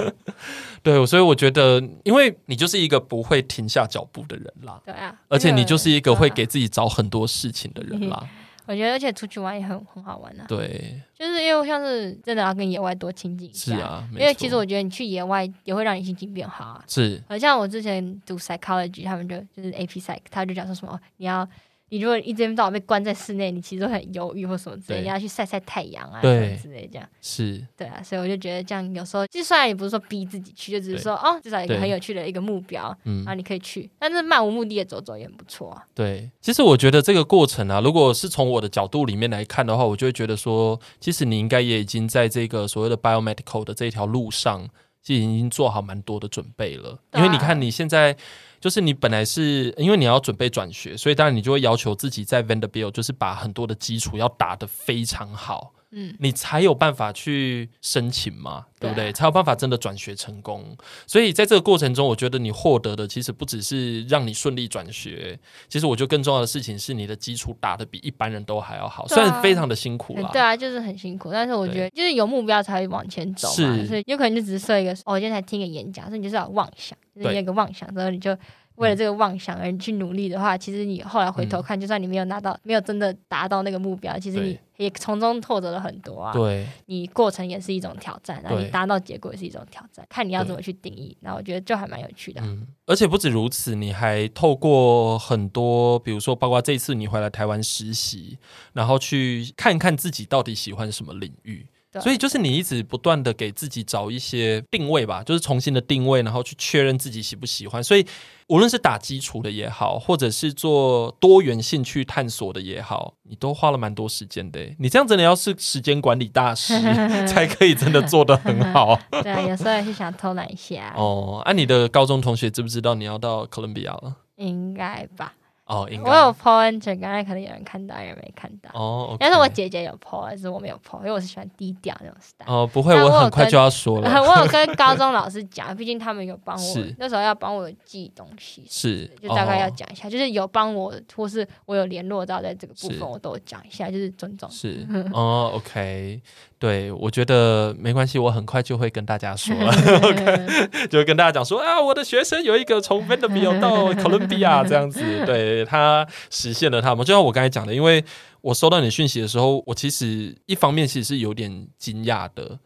[0.82, 4.80] 对，所以我觉得，因为你就是一个不会停下脚步的人啦。
[4.82, 5.14] 对啊。
[5.28, 8.26] 而且你就是一个会给自己找很多事情的人啦。
[8.64, 10.46] 我觉得，而且出去玩也很很好玩啊。
[10.48, 13.74] 对，就是因为像是真的要跟野外多亲近一下。
[13.74, 16.82] 是啊，因为其实我觉得你去野外也会让你心情变好啊。
[16.88, 17.22] 是。
[17.28, 21.46] 好像我之前读 psychology，他们就就是 AP Psych，他就讲说什么你要。
[21.90, 25.02] 你如果一天到晚被关在室内，你其实都很忧郁或什么之类，对。
[25.02, 27.08] 你要去晒晒太阳啊，什么之类这样。
[27.20, 35.84] 是，对啊，所以我就觉得这样有时候，就算也不是说逼自己去，就只是说哦，至少一个很有趣的一个目标，嗯，然后你可以去，但是漫无目的的走走也很不错啊。
[35.92, 44.68] 对，其实我觉得这个过程啊，如果是从我的角度里面来看的话，我就会觉得说，其实你应该也已经在这个所谓的 biomedical 的这一条路上，
[45.02, 48.16] 其实已经做好蛮多的准备了，啊、因为你看你现在。
[48.60, 59.06] 就是你本来是因为你要准备转学，所以当然你就会要求自己在 Vanderbilt 就是把很多的基础要打得非常好，嗯，你才有办法去申请嘛，对不对？
[59.06, 60.76] 对啊，才有办法真的转学成功。
[61.06, 65.38] 所以在这个过程中，我觉得你获得的其实不只是让你顺利转学，
[65.68, 76.96] 其实我觉得更重要的事情是你的基础打得比一般人都还要好，虽然非常的辛苦啦，对啊，就是很辛苦，但是我觉得就是有目标才会往前走嘛，是所以有可能就只是设一个，哦，我今天才听个演讲，所以你就是要妄想。
[77.14, 78.34] 你有个妄想，然后你就
[78.80, 86.32] 为了这个妄想而去努力的话，其实你后来回头看，就算你没有拿到，没有真的达到那个目标，其实你也从中获得了很多啊。
[86.32, 91.14] 对，你过程也是一种挑战，然后你达到结果也是一种挑战，看你要怎么去定义。
[91.20, 92.40] 然后我觉得就还蛮有趣的。
[92.40, 98.38] 嗯，而且不止如此，你还透过很多，比如说包括这次你回来台湾实习，
[98.72, 101.66] 然后去看看自己到底喜欢什么领域。
[101.92, 107.82] 对所以就是你一直不断的给自己找一些定位吧，就是重新的定位，然后去确认自己喜不喜欢。
[107.82, 108.06] 所以
[108.48, 114.60] 无论是打基础的也好，或者是做多元兴趣探索的也好，你都花了蛮多时间的。
[114.78, 116.74] 你这样真的要是时间管理大师，
[117.26, 118.98] 才可以真的做得很好。
[119.22, 120.94] 对啊，有时候也是想偷懒一下。
[120.96, 124.14] 哦，那、啊、你的高中同学知不知道你要到哥伦比亚了？
[124.36, 125.34] 应该吧。
[125.70, 128.70] 哦，应该我有 po 刚才可能有人看到，有人没看到。
[128.74, 132.52] 哦，okay、但是我姐姐有 po，但是我没有 po，因为我是喜欢低调那种 style。
[132.52, 134.10] 哦，不会，我，很快就要说了。
[134.20, 144.50] 我有跟 高中老师讲，毕竟他们有帮我，那时候要帮我寄东西，是就大概要讲一下，哦、就是有帮我，或是我有联络到在这个部分，我都讲一下，就是尊重。
[144.50, 146.20] 是 哦，OK。
[146.60, 149.72] 对，我觉得没关系，我很快就会跟大家说了，
[150.04, 158.04] okay, 就会跟大家讲说啊，我的学生有一个从 Vanderbilt 到哥伦比亚这样子，对，他实现了他们，就像我刚才讲的，因为
[158.42, 162.58] 我收到你的讯息的时候，我其实一方面其实是有点惊讶的。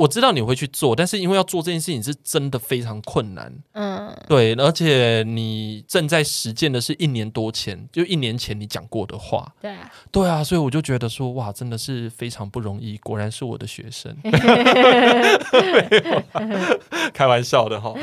[0.00, 14.16] 我知道你会去做，但是因为要做这件事情是真的非常困难，嗯，对，而且你正在实践的是一年多前，就一年前你讲过的话，对啊，对啊，所以我就觉得说，哇，真的是非常不容易，果然是我的学生，
[17.12, 17.94] 开玩笑的哈。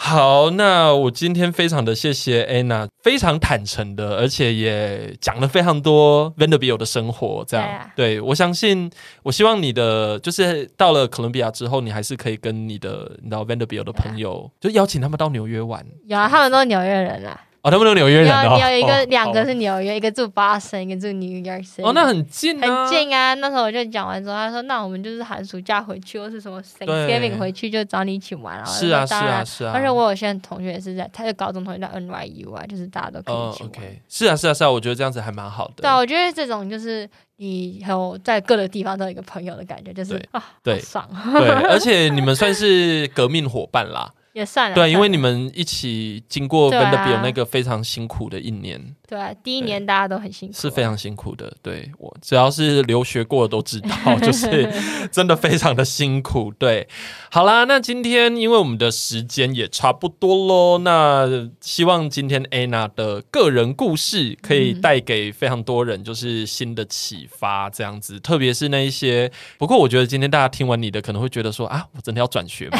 [0.00, 8.88] 好，那我今天非常的谢谢 Anna，非常坦诚的，而且也讲了非常多 Vanderbilt 的生活，这样，对，啊、对，我相信，
[9.24, 17.38] 我希望你的就是到了哥伦比亚之后，你还是可以跟你的你知道 Vanderbilt 的朋友，啊、就邀请他们到纽约玩，有啊，他们都是纽约人啊。
[17.60, 18.56] 哦，他们都纽约人哦。
[18.60, 21.84] 有有一个，两个是纽约，一个住巴森，一个住 New York City。
[21.84, 22.86] 哦，那很近啊。
[22.86, 23.34] 很近啊！
[23.34, 29.72] 那时候我就讲完之后，他说：“那我们就是寒暑假回去，或是什么 Thanksgiving 回去，就找你一起玩。”是啊，是啊，是啊。
[29.74, 33.70] 而且我有些同学也是在，他的高中同学在 NYU 啊，就是大家都可以一起玩。
[33.70, 35.74] OK，是啊，是啊，是啊，我觉得这样子还蛮好的。
[35.78, 41.04] 对啊，我觉得这种就是你有在各个地方都有一个朋友的感觉，就是啊，对，爽。
[41.34, 44.08] 对，而且你们算是革命伙伴啦。
[44.38, 48.94] 也算了，对，因为你们一起经过 Vanderbilt 那个非常辛苦的一年。
[49.08, 51.52] 对啊，第一年大家都很辛苦，是非常辛苦的。
[51.62, 54.70] 对，我只要是留学过的都知道，就是
[55.10, 56.52] 真的非常的辛苦。
[56.56, 56.86] 对，
[57.30, 68.16] 好啦，那今天因为我们的时间也差不多喽，那希望今天 Anna 的个人故事可以带给非常多人就是新的启发，这样子。
[68.16, 72.78] 嗯、特别是那一些，不过我觉得今天大家听完你的可能会觉得说啊，我真的要转学吗？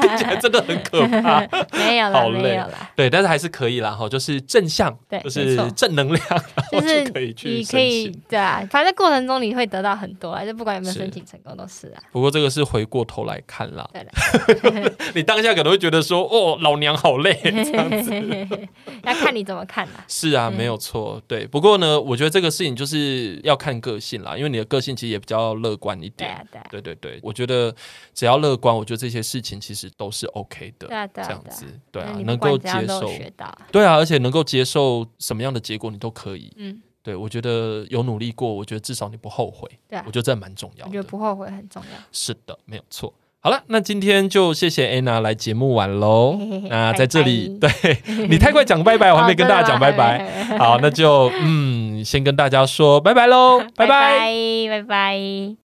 [0.00, 1.40] 听起来真的很可怕。
[1.76, 2.90] 没有了，没有了。
[2.94, 5.56] 对，但是还是可以啦，哈，就是正向，对，就是。
[5.74, 6.22] 正能量，
[6.70, 12.02] 就是可以去你可以对啊，反正过程中你会得到很多啊，就不管有没有申请成功都是啊。
[12.12, 13.88] 不过这个是回过头来看啦，
[15.14, 18.10] 你当下可能会觉得说，哦，老娘好累这样子，
[19.04, 20.04] 要看你怎么看啦。
[20.08, 21.46] 是啊，没有错，对。
[21.46, 26.44] 不过呢，我觉得这个事情就是要看个性啦，因为你的个性其实也比较乐观一点。
[26.50, 27.74] 对啊，对，对对对，我觉得
[28.14, 30.85] 只要乐观，我觉得这些事情其实都是 OK 的。
[30.86, 33.10] 对啊，这样子，对啊，能够接受，
[33.72, 35.56] 对啊，而且能够接受什么样的。
[35.56, 36.52] 的结果你都可以。
[36.58, 39.66] 嗯，对，我觉得有努力过，我觉得至少你不后悔。
[39.88, 40.90] 对啊，我觉得这蛮重要的。
[40.90, 41.98] 我觉得不后悔很重要。
[42.12, 43.10] 是的，没有错。
[43.40, 46.36] 好了，那今天就谢谢 Anna 来节目玩喽。
[46.68, 50.44] 那在这里，拜拜对你太快讲拜拜， 我还没跟大家讲拜拜。
[50.58, 54.18] 好，那就嗯，先跟大家说拜拜喽，拜拜。
[54.68, 55.65] 拜拜。